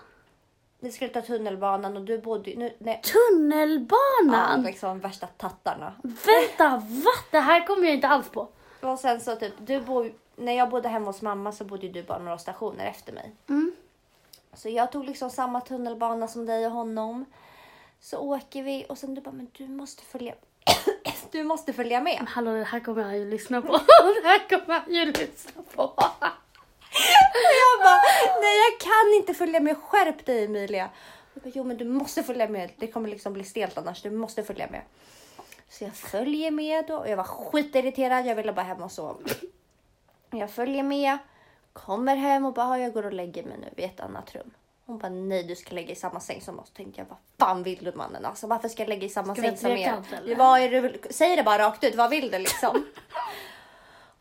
[0.84, 4.62] Ni skulle ta tunnelbanan och du bodde ju- nu, nej, ja, Tunnelbanan!
[4.62, 5.94] liksom värsta tattarna.
[6.02, 7.10] Vänta, va?
[7.30, 8.48] Det här kommer jag inte alls på.
[8.80, 12.02] Och sen så typ, du bo, när jag bodde hemma hos mamma så bodde du
[12.02, 13.32] bara några stationer efter mig.
[13.48, 13.72] Mm.
[14.54, 17.24] Så jag tog liksom samma tunnelbana som dig och honom.
[18.00, 20.34] Så åker vi och sen du bara, men du måste följa,
[21.30, 22.26] du måste följa med.
[22.28, 23.72] Hallå, det här kommer han ju lyssna på.
[24.22, 25.92] Det här kommer han ju lyssna på.
[27.62, 28.00] Jag bara,
[28.40, 30.90] nej jag kan inte följa med, skärp dig Emilia.
[31.34, 34.10] Jag bara, jo men du måste följa med, det kommer liksom bli stelt annars, du
[34.10, 34.80] måste följa med.
[35.68, 39.18] Så jag följer med och jag var skitirriterad, jag ville bara hem och sova.
[40.30, 41.18] Jag följer med,
[41.72, 44.50] kommer hem och bara, "Ja, jag går och lägger mig nu i ett annat rum.
[44.86, 46.70] Hon bara, nej du ska lägga i samma säng som oss.
[46.70, 48.24] Tänkte jag, vad fan vill du mannen?
[48.24, 50.34] Alltså varför ska jag lägga i samma Ska säng som er?
[50.34, 52.86] Vad är du säg det bara rakt ut, vad vill du liksom?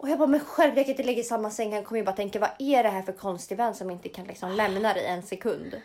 [0.04, 1.74] Och jag bara, men själv jag kan inte ligga i samma säng.
[1.74, 4.26] Han kommer ju bara tänka, vad är det här för konstig vän som inte kan
[4.26, 5.82] liksom lämna dig en sekund?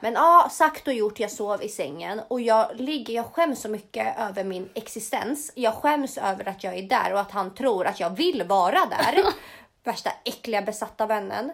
[0.00, 3.68] Men ja, sagt och gjort, jag sov i sängen och jag ligger, jag skäms så
[3.68, 5.52] mycket över min existens.
[5.54, 8.86] Jag skäms över att jag är där och att han tror att jag vill vara
[8.90, 9.24] där.
[9.84, 11.52] Värsta äckliga besatta vännen.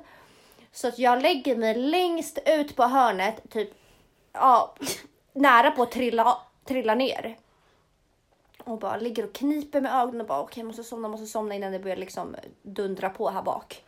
[0.73, 3.71] Så att jag lägger mig längst ut på hörnet, typ
[4.33, 4.75] ja,
[5.33, 7.37] nära på att trilla, trilla ner.
[8.69, 11.55] Och bara ligger och kniper med ögonen och bara okej, jag måste somna, måste somna
[11.55, 13.85] innan det börjar liksom dundra på här bak.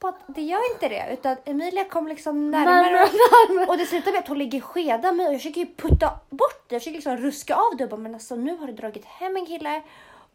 [0.00, 2.90] Bara, det gör inte det, utan Emilia kom liksom närmare.
[2.90, 5.66] Närmare, Och det slutar med att hon ligger och skedar mig och jag försöker ju
[5.66, 6.74] putta bort det.
[6.74, 9.36] Jag försöker liksom ruska av det och bara, men alltså nu har du dragit hem
[9.36, 9.82] en kille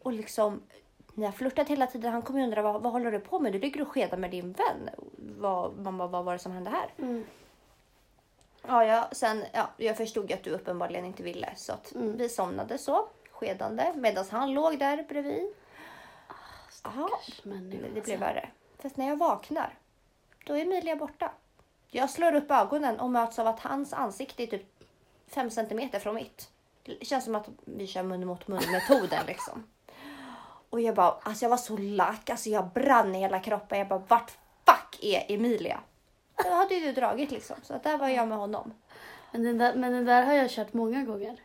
[0.02, 0.62] och liksom
[1.14, 2.12] ni har flörtat hela tiden.
[2.12, 3.52] Han kommer ju undra vad, vad håller du på med?
[3.52, 4.90] Du ligger och skedar med din vän.
[5.38, 6.88] Vad, man bara, vad var det som hände här?
[6.98, 7.24] Mm.
[8.66, 12.16] Ja, ja, sen, ja, jag förstod ju att du uppenbarligen inte ville så att Mm.
[12.16, 15.54] vi somnade så skedande medan han låg där bredvid.
[16.84, 17.08] Jaha,
[17.42, 18.48] människa, det, blev värre.
[18.78, 19.78] Fast när jag vaknar,
[20.46, 21.32] då är Emilia borta.
[21.90, 24.66] Jag slår upp ögonen och möts av att hans ansikte är typ
[25.26, 26.50] fem centimeter från mitt.
[26.84, 29.64] Det känns som att vi kör mun mot mun metoden liksom.
[30.70, 33.78] Och jag bara, alltså jag var så lack, alltså jag brann i hela kroppen.
[33.78, 34.30] Jag bara, vart
[34.66, 35.80] fuck är Emilia?
[36.42, 38.74] Då hade ju du dragit liksom, så att där var jag med honom.
[39.32, 41.36] Men den, där, men den där har jag kört många gånger.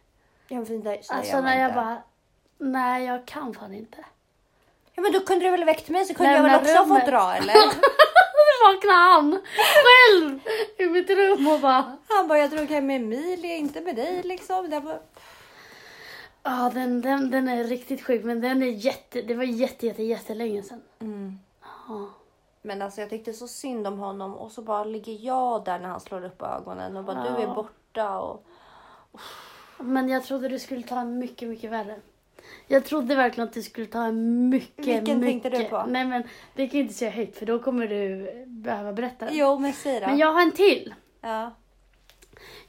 [0.48, 1.76] Ja, men det, så Alltså när jag inte.
[1.76, 1.98] bara,
[2.58, 3.98] nej jag kan fan inte.
[4.94, 7.00] Ja men då kunde du väl väckt mig så kunde jag Lämna väl också rummet.
[7.04, 7.54] fått dra eller?
[8.60, 9.42] Så vaknade han
[9.86, 10.40] själv
[10.78, 14.24] i mitt rum och bara, Han bara, jag drog hem med Emilia, inte med dig
[14.24, 14.70] liksom.
[14.70, 15.00] Det var...
[16.44, 20.04] ja den, den, den är riktigt sjuk men den är jätte, det var jätte, jätte,
[20.04, 20.82] jättelänge sedan.
[21.02, 21.40] Mm.
[21.88, 22.10] Ja.
[22.62, 25.89] Men alltså jag tyckte så synd om honom och så bara ligger jag där när
[25.89, 27.53] han slår upp ögonen och bara du är Ja.
[27.53, 28.45] borta och
[29.78, 31.99] Men jag trodde du skulle ta en mycket, mycket värre.
[32.68, 35.43] Jag trodde verkligen att du skulle ta en mycket, Vilken mycket...
[35.43, 35.86] tänkte du på?
[35.88, 36.24] Nej men
[36.55, 39.38] det kan jag inte säga högt för då kommer du behöva berätta den.
[39.38, 40.07] Jo men säg då.
[40.07, 40.93] Men jag har en till.
[41.22, 41.55] Ja.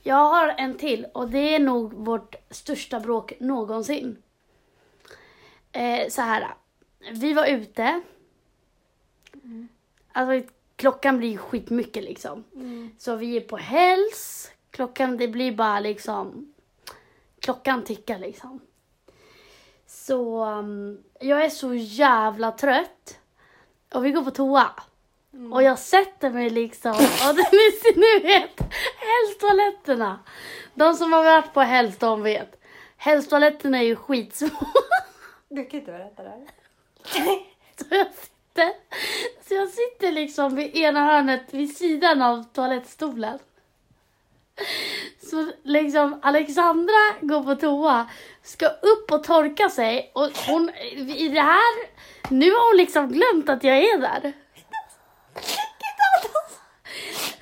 [0.02, 4.22] Jag har en till och det är nog vårt största bråk någonsin.
[5.72, 6.54] Eh, så här.
[7.12, 8.00] Vi var ute.
[10.12, 12.44] Alltså klockan blir skitmycket liksom.
[12.98, 14.50] Så vi är på häls.
[14.70, 16.54] Klockan det blir bara liksom.
[17.40, 18.60] Klockan tickar liksom.
[19.86, 23.18] Så um, jag är så jävla trött.
[23.94, 24.70] Och vi går på toa.
[25.52, 26.90] Och jag sätter mig liksom,
[27.28, 27.36] och
[27.96, 28.60] ni vet,
[28.96, 30.18] hälstoaletterna.
[30.74, 32.60] De som har varit på häls, de vet.
[32.96, 34.48] Hälstoaletterna är ju skitsmå.
[35.52, 36.46] Du kan inte berätta det här.
[37.76, 38.72] Så jag sitter,
[39.50, 43.38] så jag sitter liksom vid ena hörnet vid sidan av toalettstolen.
[45.30, 48.10] Så liksom Alexandra går på toa,
[48.42, 50.70] ska upp och torka sig och hon,
[51.16, 51.88] i det här,
[52.28, 54.20] nu har hon liksom glömt att jag är där.
[54.20, 54.32] Det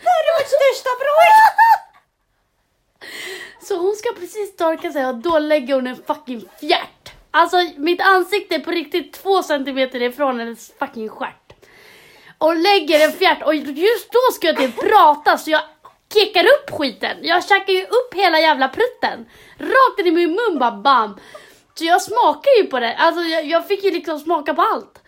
[0.04, 1.58] här är vårt största bråk!
[3.62, 7.12] Så hon precis torkat sig och då lägger hon en fucking fjärt.
[7.30, 11.47] Alltså mitt ansikte är på riktigt två centimeter ifrån hennes fucking stjärt.
[12.38, 15.62] Och lägger en fjärt och just då ska jag typ prata så jag
[16.14, 17.16] kickar upp skiten.
[17.22, 19.26] Jag käkar ju upp hela jävla prutten.
[19.58, 21.16] Rakt in i min mun bara bam.
[21.74, 22.96] Så jag smakar ju på det.
[22.96, 25.02] Alltså jag, jag fick ju liksom smaka på allt.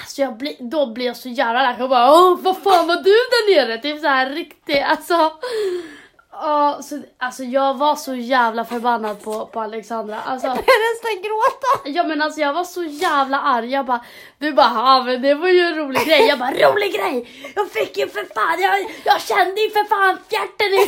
[0.00, 2.96] Alltså jag bli, då blir jag så jävla lack Jag bara åh vad fan var
[2.96, 3.78] du där nere?
[3.78, 5.32] Typ så här riktigt alltså.
[6.40, 10.20] Ja, så, alltså jag var så jävla förbannad på, på Alexandra.
[10.20, 11.88] Alltså, Jag nästan gråta.
[11.88, 13.70] ja men alltså jag var så jävla arg.
[13.70, 14.04] Jag bara,
[14.38, 16.26] du bara ja men det var ju en rolig grej.
[16.28, 17.28] Jag bara rolig grej!
[17.54, 20.86] Jag fick ju för fan, jag, jag kände ju för fan fjärten i...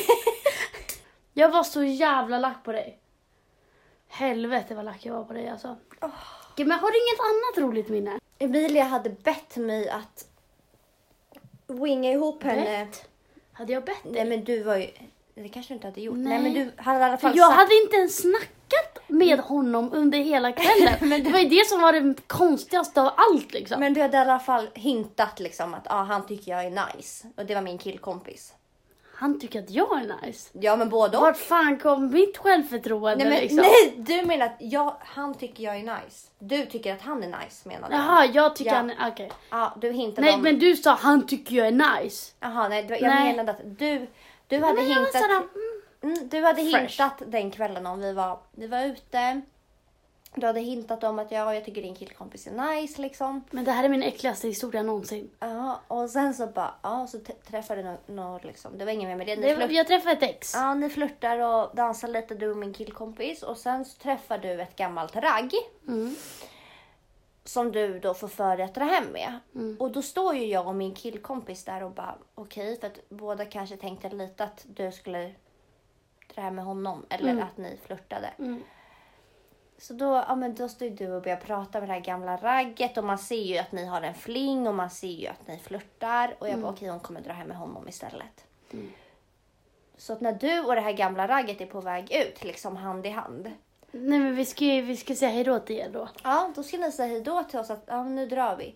[1.40, 2.98] Jag var så jävla lack på dig.
[4.08, 5.76] Helvete vad lack jag var på dig alltså.
[6.00, 8.18] Okej, Men har du inget annat roligt minne?
[8.38, 10.24] Emilia hade bett mig att
[11.66, 12.64] winga ihop henne.
[12.64, 13.08] Bett?
[13.52, 14.12] Hade jag bett dig?
[14.12, 14.90] Nej men du var ju...
[15.42, 16.16] Det kanske du inte hade gjort.
[16.16, 16.38] Nej.
[16.38, 17.58] Nej, men du hade i alla För fall jag sagt...
[17.60, 20.94] hade inte ens snackat med honom under hela kvällen.
[21.10, 23.80] Men det var ju det som var det konstigaste av allt liksom.
[23.80, 27.26] Men du hade i alla fall hintat liksom att ah, han tycker jag är nice.
[27.36, 28.52] Och det var min killkompis.
[29.14, 30.50] Han tycker att jag är nice.
[30.52, 31.22] Ja men både och.
[31.22, 33.56] Vart fan kom mitt självförtroende Nej, men, liksom?
[33.58, 36.28] nej, du menar att jag, han tycker jag är nice.
[36.38, 37.94] Du tycker att han är nice menar du?
[37.94, 38.76] Jaha, jag tycker Ja.
[38.76, 39.08] han är...
[39.12, 39.30] Okej.
[39.50, 40.42] Ja, du hintade Nej om...
[40.42, 42.32] men du sa han tycker jag är nice.
[42.40, 43.30] Jaha, nej, det var- jag Nej.
[43.30, 44.06] menade att du,
[44.48, 45.12] du hade Men var hintat...
[45.12, 45.82] sådär, mm.
[46.00, 46.78] Mm, du hade Fresh.
[46.78, 49.40] hintat den kvällen om vi var, vi var ute.
[50.34, 53.44] Du hade hintat om att ja, jag tycker din killkompis är nice liksom.
[53.50, 55.30] Men det här är min äckligaste historia någonsin.
[55.40, 57.18] Ja, och sen så bara, ja, så
[57.50, 58.78] träffade du någon liksom.
[58.78, 59.36] Det var ingen mer med det.
[59.36, 60.54] Det, flört, jag träffade ett ex.
[60.54, 63.42] ja, ni flörtar och dansar lite du och min killkompis.
[63.42, 65.52] Och sen så träffar du ett gammalt ragg.
[65.88, 66.16] Mm.
[67.48, 69.38] Som du då får för dig att dra hem med.
[69.54, 69.76] Mm.
[69.80, 73.44] Och då står ju jag och min killkompis där och bara okej, för att båda
[73.44, 75.34] kanske tänkte lite att du skulle
[76.34, 77.06] dra hem med honom.
[77.08, 77.44] Eller Mm.
[77.44, 78.30] att ni flörtade.
[78.38, 78.62] Mm.
[79.78, 82.36] Så då, ja, men då står ju du och börjar prata med det här gamla
[82.36, 85.46] ragget och man ser ju att ni har en fling och man ser ju att
[85.48, 86.34] ni flörtar.
[86.38, 88.46] Och jag bara okej, hon kommer dra hem med honom istället.
[88.72, 88.92] Mm.
[89.96, 93.06] Så att när du och det här gamla ragget är på väg ut, liksom hand
[93.06, 93.52] i hand.
[93.90, 96.08] Nej men vi ska ju vi ska säga hejdå till er då.
[96.24, 98.74] Ja, då ska ni säga hejdå till oss att ja, nu drar vi.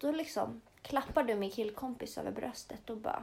[0.00, 3.22] Då liksom klappar du min killkompis över bröstet och bara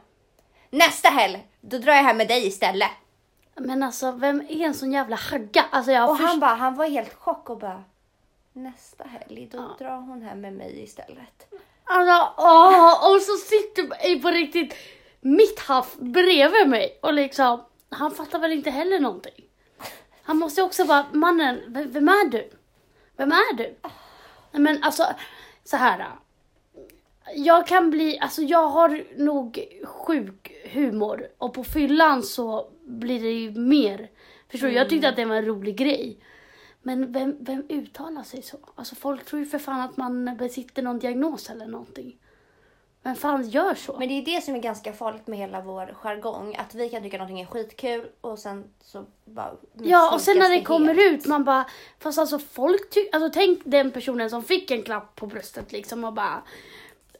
[0.70, 2.90] Nästa helg, då drar jag hem med dig istället.
[3.56, 5.66] Men alltså vem är en sån jävla hagga?
[5.72, 7.84] Alltså jag Och först- han bara, han var helt chock och bara
[8.54, 9.76] Nästa helg, då Ja.
[9.86, 11.48] drar hon hem med mig istället.
[11.84, 14.74] Alltså, åh, och så sitter i på riktigt
[15.22, 19.34] mitt haff bredvid mig och liksom, han fattar väl inte heller någonting.
[20.28, 22.50] Han måste också bara, mannen, vem är du?
[23.18, 23.76] Vem är du?
[24.52, 25.04] Nej men alltså,
[25.64, 26.06] så här.
[27.36, 33.32] Jag kan bli, alltså jag har nog sjuk humor och på fyllan så blir det
[33.32, 34.10] ju mer.
[34.52, 34.74] Förstår du?
[34.74, 36.20] Jag tyckte att det var en rolig grej.
[36.82, 38.58] Men vem, vem uttalar sig så?
[38.76, 42.18] Alltså folk tror ju för fan att man besitter någon diagnos eller någonting.
[43.08, 43.96] Vem fan gör så?
[44.00, 46.56] Men det är det som är ganska farligt med hela vår jargong.
[46.56, 50.50] Att vi kan tycka någonting är skitkul och sen så bara ja, och sen när
[50.50, 51.14] det kommer helt.
[51.14, 51.66] ut, man bara,
[52.00, 56.04] fast alltså folk tycker, alltså tänk den personen som fick en klapp på bröstet liksom
[56.04, 56.42] och bara,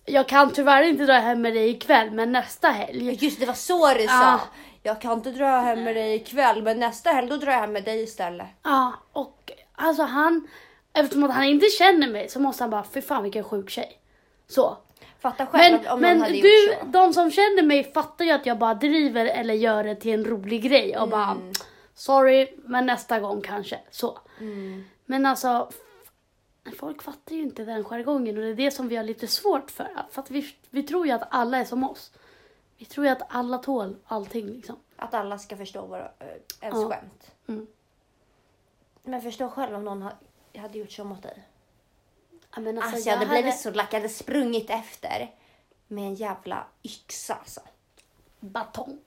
[0.06, 3.18] jag kan tyvärr inte dra hem med dig ikväll, men nästa helg.
[3.26, 4.14] Just det var så du sa.
[4.14, 4.40] Ja.
[4.84, 7.74] Jag kan inte dra hem med dig ikväll men nästa helg då drar jag hem
[7.74, 8.48] med dig istället.
[8.64, 10.48] Ja, och alltså han,
[10.94, 14.00] eftersom att han inte känner mig så måste han bara, fy fan vilken sjuk tjej.
[14.48, 14.78] Så.
[15.20, 16.86] Fatta själv Men, om men någon hade du, gjort så.
[16.86, 20.26] de som känner mig fattar ju att jag bara driver eller gör det till en
[20.26, 21.52] rolig grej och bara Mm.
[21.94, 23.80] sorry, men nästa gång kanske.
[23.92, 24.20] Så.
[24.40, 24.84] Mm.
[25.06, 25.70] Men alltså,
[26.80, 29.72] folk fattar ju inte den jargongen och det är det som vi har lite svårt
[29.72, 29.90] för.
[30.12, 32.12] För att vi, vi tror ju att alla är som oss.
[32.78, 34.76] Vi tror ju att alla tål allting liksom.
[34.96, 36.28] Att alla ska förstå våra, äh,
[36.62, 36.90] ens Ja.
[36.90, 37.32] skämt.
[37.48, 37.68] Mm.
[39.04, 40.12] Men förstå själv om någon ha,
[40.58, 41.44] hade gjort så mot dig.
[42.58, 45.32] Ja, men Alltså, alltså, jag hade hade- blivit så lack, jag hade sprungit efter
[45.88, 47.62] med en jävla yxa alltså.
[48.40, 48.98] Batong.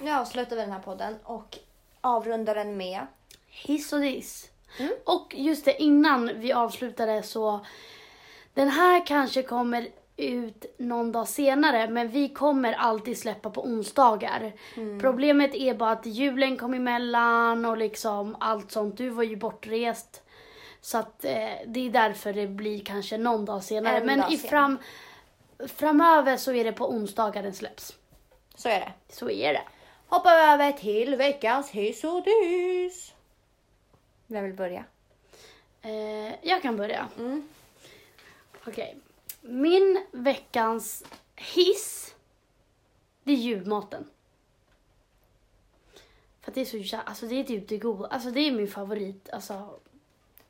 [0.00, 1.58] Nu avslutar vi den här podden och
[2.00, 3.06] avrundar den med
[3.46, 4.50] Hiss och diss.
[4.78, 4.92] Mm.
[5.04, 7.66] Och just det, innan vi avslutade så
[8.54, 9.88] den här kanske kommer
[10.18, 14.52] ut någon dag senare men vi kommer alltid släppa på onsdagar.
[14.76, 15.00] Mm.
[15.00, 18.96] Problemet är bara att julen kom emellan och liksom allt sånt.
[18.96, 20.22] Du var ju bortrest.
[20.80, 23.96] Så att eh, det är därför det blir kanske någon dag senare.
[23.96, 24.78] En men dag i fram,
[25.66, 27.96] framöver så är det på onsdagar den släpps.
[28.54, 28.92] Så är det.
[29.08, 29.62] Så är det.
[30.08, 33.14] Hoppar vi över till veckans hiss och diss.
[34.26, 34.84] Vem vill börja?
[35.82, 37.08] Eh, jag kan börja.
[37.18, 37.48] Mm.
[38.66, 38.96] Okej.
[39.50, 41.04] Min veckans
[41.36, 42.14] hiss.
[43.22, 44.10] Det är julmaten.
[46.40, 49.28] För det är så alltså det är typ det goda, alltså det är min favorit,
[49.32, 49.80] alltså.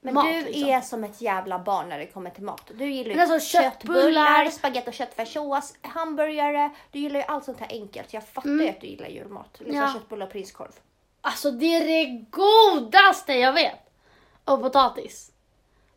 [0.00, 0.68] Men mat, du liksom.
[0.68, 2.70] är som ett jävla barn när det kommer till mat.
[2.74, 6.70] Du gillar ju Men alltså, köttbullar- köttbullar, spagetti och köttfärssås, hamburgare.
[6.90, 8.12] Du gillar ju allt sånt här enkelt.
[8.12, 9.48] Jag fattar ju att du gillar julmat.
[9.58, 9.88] Liksom Mm.
[9.88, 9.94] Ja.
[9.94, 10.72] köttbullar och prinskorv.
[11.20, 13.78] Alltså det är det godaste jag vet!
[14.44, 15.32] Och potatis.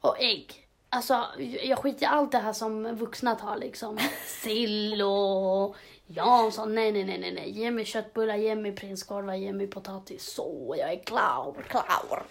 [0.02, 0.68] Och ägg.
[0.94, 1.26] Alltså
[1.64, 3.98] jag skiter i allt det här som vuxna tar liksom.
[4.26, 5.76] Sill och
[6.08, 6.76] Jansson.
[6.76, 7.50] Nej, nej, nej, nej, nej.
[7.50, 10.34] Ge mig köttbullar, ge mig prinskorvar, ge mig potatis.
[10.34, 11.66] Så, jag är klar.
[11.70, 12.24] Klar.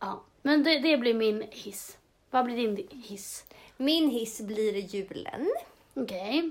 [0.00, 0.22] Ja.
[0.42, 1.96] Men det, det blir min hiss.
[2.30, 3.44] Vad blir din hiss?
[3.76, 5.50] Min hiss blir julen.
[5.94, 6.50] Okej.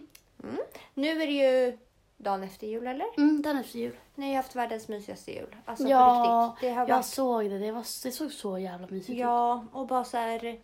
[0.93, 1.77] Nu är det ju
[2.17, 3.07] dagen efter jul eller?
[3.17, 3.95] Mm, den efter jul.
[4.15, 5.55] Ni har ju haft världens mysigaste jul.
[5.65, 6.69] Alltså på Ja, riktigt.
[6.69, 7.05] Det har jag varit...
[7.05, 7.59] såg det.
[7.59, 9.17] Det, var, det såg så jävla mysigt ut.
[9.17, 10.59] Ja, och bara så här.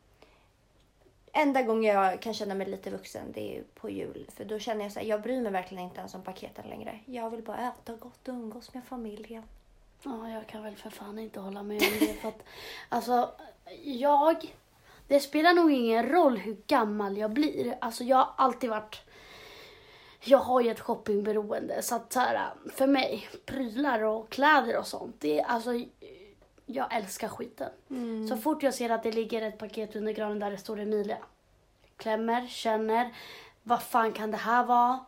[1.33, 4.27] Enda gången jag kan känna mig lite vuxen det är på jul.
[4.35, 6.99] För då känner jag så här, jag bryr mig verkligen inte ens om paketen längre.
[7.05, 9.43] Jag vill bara äta gott och umgås med familjen.
[10.03, 12.13] Ja, jag kan väl för fan inte hålla med om det.
[12.13, 12.43] För att,
[12.89, 13.29] alltså,
[13.83, 14.55] jag...
[15.07, 17.77] Det spelar nog ingen roll hur gammal jag blir.
[17.81, 19.01] Alltså, jag har alltid varit...
[20.23, 21.81] Jag har ju ett shoppingberoende.
[21.81, 25.15] Så att så här, för mig, prylar och kläder och sånt.
[25.19, 25.71] Det är alltså...
[26.73, 27.69] Jag älskar skiten.
[28.29, 31.17] Så fort jag ser att det ligger ett paket under granen där det står Emilia.
[31.97, 33.15] Klämmer, känner.
[33.63, 34.99] Vad fan kan det här vara?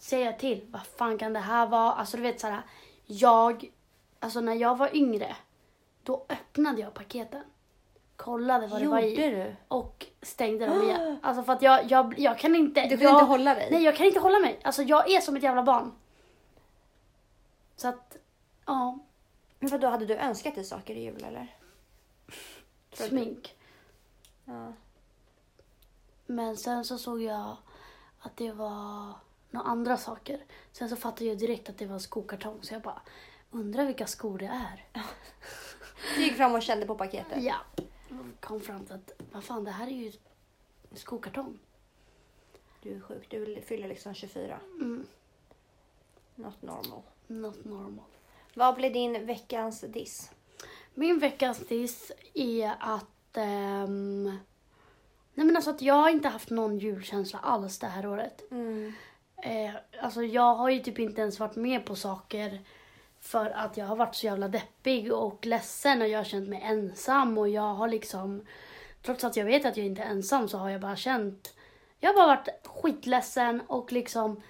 [0.00, 0.66] Säger jag till.
[0.70, 1.92] Vad fan kan det här vara?
[1.92, 2.62] Alltså du vet så här.
[3.06, 3.70] Jag,
[4.20, 5.36] alltså när jag var yngre.
[6.02, 7.42] Då öppnade jag paketen.
[8.16, 9.30] Kollade vad det var Gjorde i.
[9.30, 9.56] du?
[9.68, 11.18] Och stängde dem igen.
[11.22, 12.82] Alltså för att jag, jag, jag kan inte.
[12.82, 13.68] Du kan jag, inte hålla dig?
[13.70, 14.60] Nej jag kan inte hålla mig.
[14.62, 15.92] Alltså jag är som ett jävla barn.
[17.76, 18.16] Så att,
[18.66, 18.98] ja.
[19.62, 21.56] Men vadå, hade du önskat dig saker i jul eller?
[22.90, 23.08] Tror du?
[23.08, 23.56] Smink.
[24.44, 24.72] Ja.
[26.26, 27.56] Men sen så såg jag
[28.18, 29.14] att det var
[29.50, 30.44] några andra saker.
[30.72, 32.58] Sen så fattade jag direkt att det var en skokartong.
[32.62, 33.02] Så jag bara,
[33.50, 34.88] undrar vilka skor det är.
[36.16, 37.42] Du gick fram och kände på paketet?
[37.42, 37.56] Ja.
[38.08, 40.12] Och kom fram till att, vad fan det här är ju
[40.90, 41.58] en skokartong.
[42.82, 43.26] Du är sjuk.
[43.30, 44.60] Du fyller liksom 24.
[44.80, 45.06] Mm.
[46.34, 47.02] Not normal.
[47.26, 48.04] Not normal.
[48.54, 50.30] Vad blir din veckans diss?
[50.94, 53.36] Min veckans diss är att...
[53.36, 54.24] ehm,
[55.34, 58.50] nej men alltså att jag har inte haft någon julkänsla alls det här året.
[58.50, 58.92] Mm.
[59.42, 62.60] Eh, alltså jag har ju typ inte ens varit med på saker
[63.20, 66.62] för att jag har varit så jävla deppig och ledsen och jag har känt mig
[66.62, 68.46] ensam och jag har liksom
[69.02, 71.54] trots att jag vet att jag inte är ensam så har jag bara känt
[72.00, 74.42] jag har bara varit skitledsen och liksom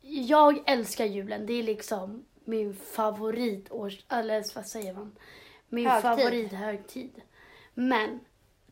[0.00, 1.46] jag älskar julen.
[1.46, 4.04] Det är liksom min favoritårs...
[4.08, 5.16] Eller vad säger man?
[5.68, 6.02] Min Högtid.
[6.02, 7.22] favorithögtid.
[7.74, 8.20] Men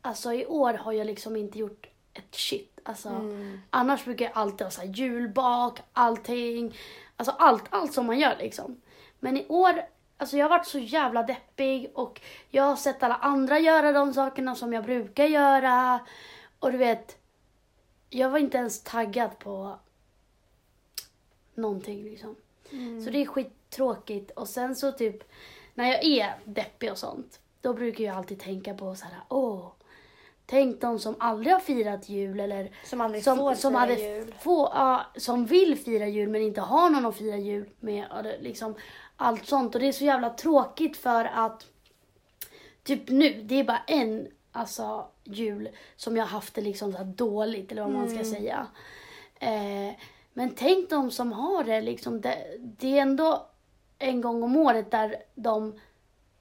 [0.03, 2.79] alltså i år har jag liksom inte gjort ett shit.
[2.83, 3.61] Alltså, Mm.
[3.71, 6.77] Annars brukar jag alltid ha så här julbak, allting.
[7.17, 8.81] Alltså allt, allt som man gör liksom.
[9.21, 9.83] Men i år,
[10.17, 12.21] alltså jag har varit så jävla deppig och
[12.51, 16.01] jag har sett alla andra göra de sakerna som jag brukar göra.
[16.59, 17.19] Och du vet,
[18.11, 19.79] jag var inte ens taggad på
[21.55, 22.37] någonting liksom.
[23.05, 24.31] Så det är skittråkigt.
[24.31, 25.23] Och sen så typ,
[25.75, 29.73] när jag är deppig och sånt, då brukar jag alltid tänka på så här, åh,
[30.47, 33.95] tänk de som aldrig har firat jul eller Som aldrig som, får som, fira hade
[33.95, 34.35] jul.
[34.41, 38.07] Få, ja, som vill fira jul men inte har någon att fira jul med.
[38.23, 38.75] Det, liksom,
[39.17, 39.75] allt sånt.
[39.75, 41.67] Och det är så jävla tråkigt för att
[42.83, 47.05] typ nu, det är bara en alltså, jul som jag har haft det liksom så
[47.05, 48.67] dåligt eller vad man ska säga.
[49.41, 49.95] Eh,
[50.39, 52.21] men tänk de som har det liksom.
[52.21, 53.47] Det, det är ändå
[53.99, 55.81] en gång om året där de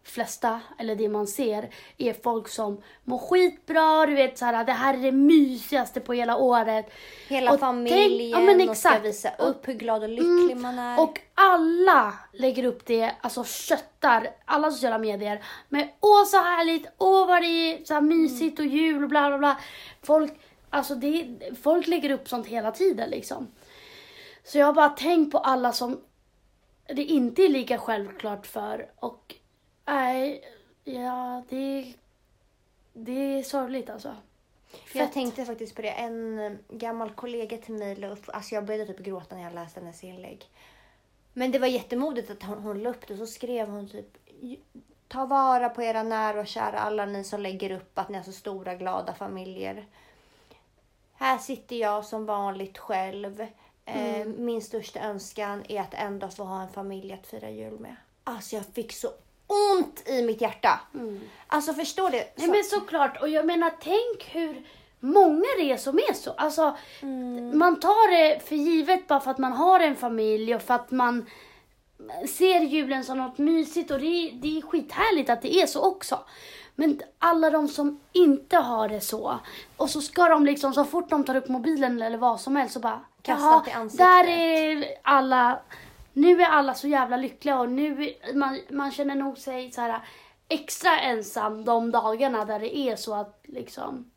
[0.03, 4.05] flesta, eller det man ser, är folk som mår skitbra.
[4.05, 6.85] Du vet såhär, det här är det mysigaste på hela året.
[7.27, 10.79] Hela Och familjen tänk- ja, men och ska visa upp hur glad och lycklig man
[10.79, 11.01] är.
[11.01, 17.27] Och alla lägger upp det, alltså köttar alla sociala medier med åh så härligt, åh
[17.27, 19.57] vad det är så här mysigt och jul och bla bla bla.
[20.03, 20.33] Folk,
[20.69, 23.47] alltså det, folk lägger upp sånt hela tiden liksom.
[24.47, 26.01] Så jag har bara tänkt på alla som
[26.87, 29.35] det inte är lika självklart för och
[29.85, 30.43] nej,
[30.83, 31.93] ja det,
[32.93, 34.15] det är sorgligt alltså.
[34.71, 35.13] Jag Fett.
[35.13, 35.89] tänkte faktiskt på det.
[35.89, 39.79] En gammal kollega till mig la upp, alltså jag började typ gråta när jag läste
[39.79, 40.45] hennes inlägg.
[41.33, 43.17] Men det var jättemodigt att hon, hon la upp det.
[43.17, 44.17] Så skrev hon typ
[45.07, 48.23] Ta vara på era nära och kära, alla ni som lägger upp att ni har
[48.23, 49.85] så stora glada familjer.
[51.13, 53.47] Här sitter jag som vanligt själv.
[53.87, 57.79] Eh, min största önskan är att en dag få ha en familj att fira jul
[57.79, 57.95] med.
[58.23, 59.07] Alltså jag fick så
[59.47, 60.79] ont i mitt hjärta.
[61.47, 62.23] Alltså förstår du?
[62.35, 64.65] Nej men såklart, och jag menar tänk hur
[64.99, 66.31] många resor är så.
[66.31, 66.77] Alltså,
[67.53, 70.91] man tar det för givet bara för att man har en familj och för att
[70.91, 71.25] man
[72.27, 75.81] ser julen som något mysigt och det är, det är skithärligt att det är så
[75.81, 76.19] också.
[76.75, 79.39] Men alla de som inte har det så
[79.77, 82.73] och så ska de liksom så fort de tar upp mobilen eller vad som helst
[82.73, 85.59] så bara Kastat "Jaha, i ansiktet." Där är alla,
[86.13, 89.81] nu är alla så jävla lyckliga och nu är- man, man känner nog sig så
[89.81, 89.99] här
[90.49, 94.11] extra ensam de dagarna där det är så att liksom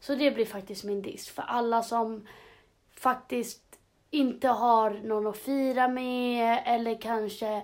[0.00, 2.26] så det blir faktiskt min diss för alla som
[2.96, 3.62] faktiskt
[4.10, 7.62] inte har någon att fira med eller kanske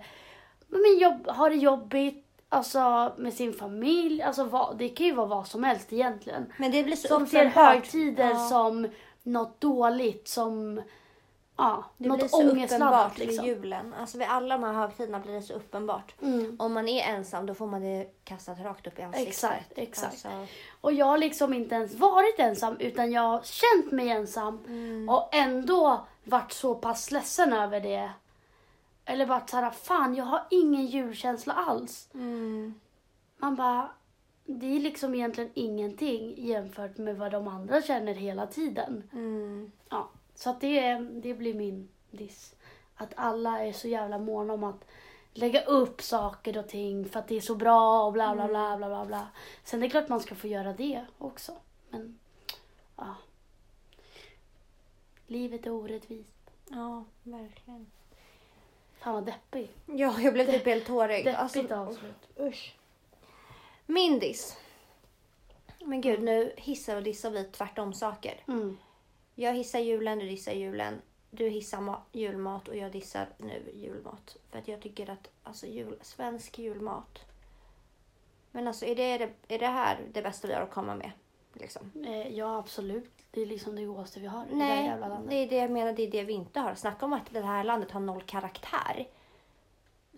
[0.68, 4.22] men jobb, har det jobbigt alltså med sin familj.
[4.22, 6.52] Alltså vad, det kan ju vara vad som helst egentligen.
[6.56, 8.36] Men det blir så Som ser högtider Ja.
[8.48, 8.88] som
[9.22, 10.82] något dåligt, som
[11.56, 12.70] ja, Det blir något så ångestladdat
[13.12, 13.44] uppenbart liksom.
[13.44, 13.94] vid julen.
[14.00, 16.14] Alltså vid alla de här högtiderna blir det så uppenbart.
[16.22, 16.56] Mm.
[16.58, 19.28] Om man är ensam då får man det kastat rakt upp i ansiktet.
[19.28, 20.12] Exakt, exakt.
[20.12, 20.28] Alltså,
[20.80, 25.08] Och jag har liksom inte ens varit ensam utan jag har känt mig ensam Mm.
[25.08, 28.10] och ändå varit så pass ledsen över det.
[29.04, 32.08] Eller varit såhär, fan jag har ingen julkänsla alls.
[32.14, 32.74] mm,
[33.36, 33.88] Man bara,
[34.50, 39.08] det är liksom egentligen ingenting jämfört med vad de andra känner hela tiden.
[39.12, 39.72] mm.
[39.88, 42.54] Ja, så att det, det blir min diss.
[42.94, 44.84] Att alla är så jävla måna om att
[45.32, 48.76] lägga upp saker och ting för att det är så bra och bla bla bla
[48.76, 49.26] bla bla bla.
[49.64, 51.52] Sen det är klart man ska få göra det också.
[51.90, 52.18] Men,
[52.96, 53.14] ja.
[55.26, 56.50] Livet är orättvist.
[56.68, 57.86] Ja, verkligen.
[58.98, 59.70] Fan vad deppig.
[59.86, 61.24] Ja, jag blev typ helt tårig.
[61.24, 62.28] Deppigt Alltså, avslut.
[62.40, 62.77] usch.
[63.90, 64.56] Min diss.
[65.84, 68.44] Men gud, nu hissar och dissar vi tvärtom saker.
[68.48, 68.78] Mm.
[69.34, 71.02] Jag hissar julen, du dissar julen.
[71.30, 74.36] Du hissar ma- julmat och jag dissar nu julmat.
[74.50, 77.18] För att jag tycker att alltså, jul, svensk julmat.
[78.50, 81.10] Men alltså är det, är det här det bästa vi har att komma med?
[81.52, 81.90] Liksom?
[82.06, 83.10] Eh, ja absolut.
[83.30, 85.30] Det är liksom det godaste vi har i det här Nej, jävla landet.
[85.30, 85.92] det är det jag menar.
[85.92, 86.74] Det är det vi inte har.
[86.74, 89.06] Snacka om att det här landet har noll karaktär.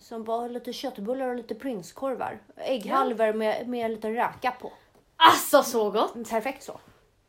[0.01, 2.39] Som bara lite köttbullar och lite prinskorvar.
[2.55, 4.71] Ägghalvor med, med en liten räka på.
[5.15, 6.29] Alltså så gott!
[6.29, 6.73] Perfekt så.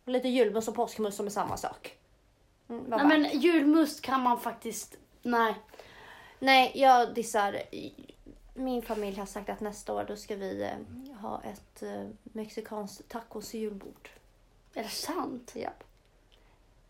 [0.05, 1.97] Och lite julmust och påskmust som är samma sak.
[2.69, 5.55] Mm, Nej men julmust kan man faktiskt, nej.
[6.39, 7.63] Nej, jag dissar.
[8.55, 13.09] Min familj har sagt att nästa år då ska vi eh, ha ett eh, mexikanskt
[13.09, 14.09] tacos julbord.
[14.75, 15.53] Är det sant?
[15.57, 15.85] Japp.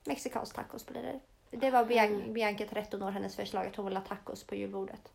[0.05, 1.21] Mexikansk tacos blir det.
[1.57, 5.13] Det var Bian- Bianca 13 år, hennes förslag att hon vill ha tacos på julbordet.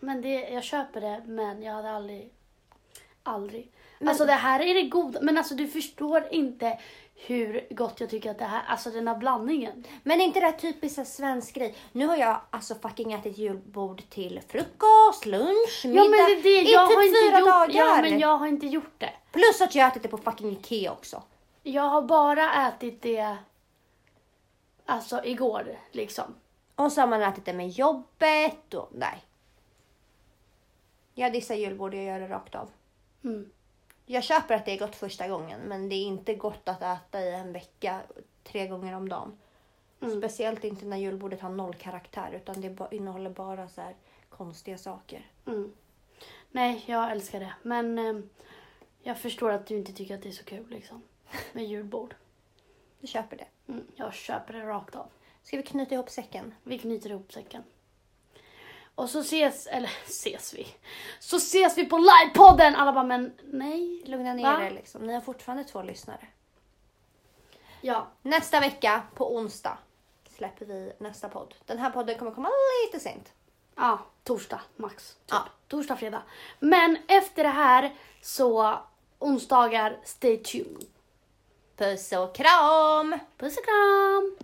[0.00, 2.32] Men det, jag köper det, men jag hade aldrig...
[3.22, 3.72] Aldrig.
[3.98, 6.78] Men- Alltså det här är det goda, men alltså du förstår inte
[7.14, 9.84] hur gott jag tycker att det här, alltså den här blandningen.
[10.02, 11.74] Men är inte det här typiskt en svensk grej?
[11.92, 16.02] Nu har jag alltså fucking ätit julbord till frukost, lunch, middag.
[16.04, 17.70] Ja men det är det, jag typ har inte fyra gjort, dagar.
[17.74, 19.12] ja men jag har inte gjort det.
[19.32, 21.22] Plus att jag har ätit det på fucking Ikea också.
[21.62, 23.36] Jag har bara ätit det,
[24.86, 26.34] alltså igår liksom.
[26.74, 29.24] Och så har man ätit det med jobbet och nej.
[31.18, 32.70] Jag dissar julbord jag gör det rakt av.
[33.24, 33.50] Mm.
[34.06, 37.20] Jag köper att det är gott första gången men det är inte gott att äta
[37.20, 38.00] i en vecka
[38.44, 39.38] tre gånger om dagen.
[40.00, 40.18] Mm.
[40.18, 43.94] Speciellt inte när julbordet har noll karaktär utan det innehåller bara så här
[44.28, 45.30] konstiga saker.
[45.46, 45.72] Mm.
[46.50, 47.54] Nej, jag älskar det.
[47.62, 48.16] Men eh,
[49.02, 51.02] jag förstår att du inte tycker att det är så kul liksom.
[51.52, 52.14] Med julbord.
[53.00, 53.72] Du köper det.
[53.72, 55.06] Mm, jag köper det rakt av.
[55.42, 56.54] Ska vi knyta ihop säcken?
[56.62, 57.62] Vi knyter ihop säcken.
[58.96, 60.66] Och så ses, eller ses vi.
[61.20, 62.74] Så ses vi på livepodden!
[62.76, 64.02] Alla bara, men nej.
[64.06, 64.62] Lugna ner Va?
[64.66, 65.02] er liksom.
[65.06, 66.26] Ni har fortfarande två lyssnare.
[67.80, 69.78] Ja, Nästa vecka på onsdag
[70.36, 71.54] släpper vi nästa podd.
[71.64, 72.50] Den här podden kommer komma
[72.86, 73.32] lite sent.
[73.76, 75.08] ja torsdag max.
[75.14, 75.18] Typ.
[75.30, 75.46] Ja.
[75.68, 76.22] Torsdag, fredag.
[76.58, 78.78] Men efter det här så
[79.18, 80.84] onsdagar, stay tuned.
[81.76, 83.18] Puss och kram!
[83.38, 84.36] Puss och kram!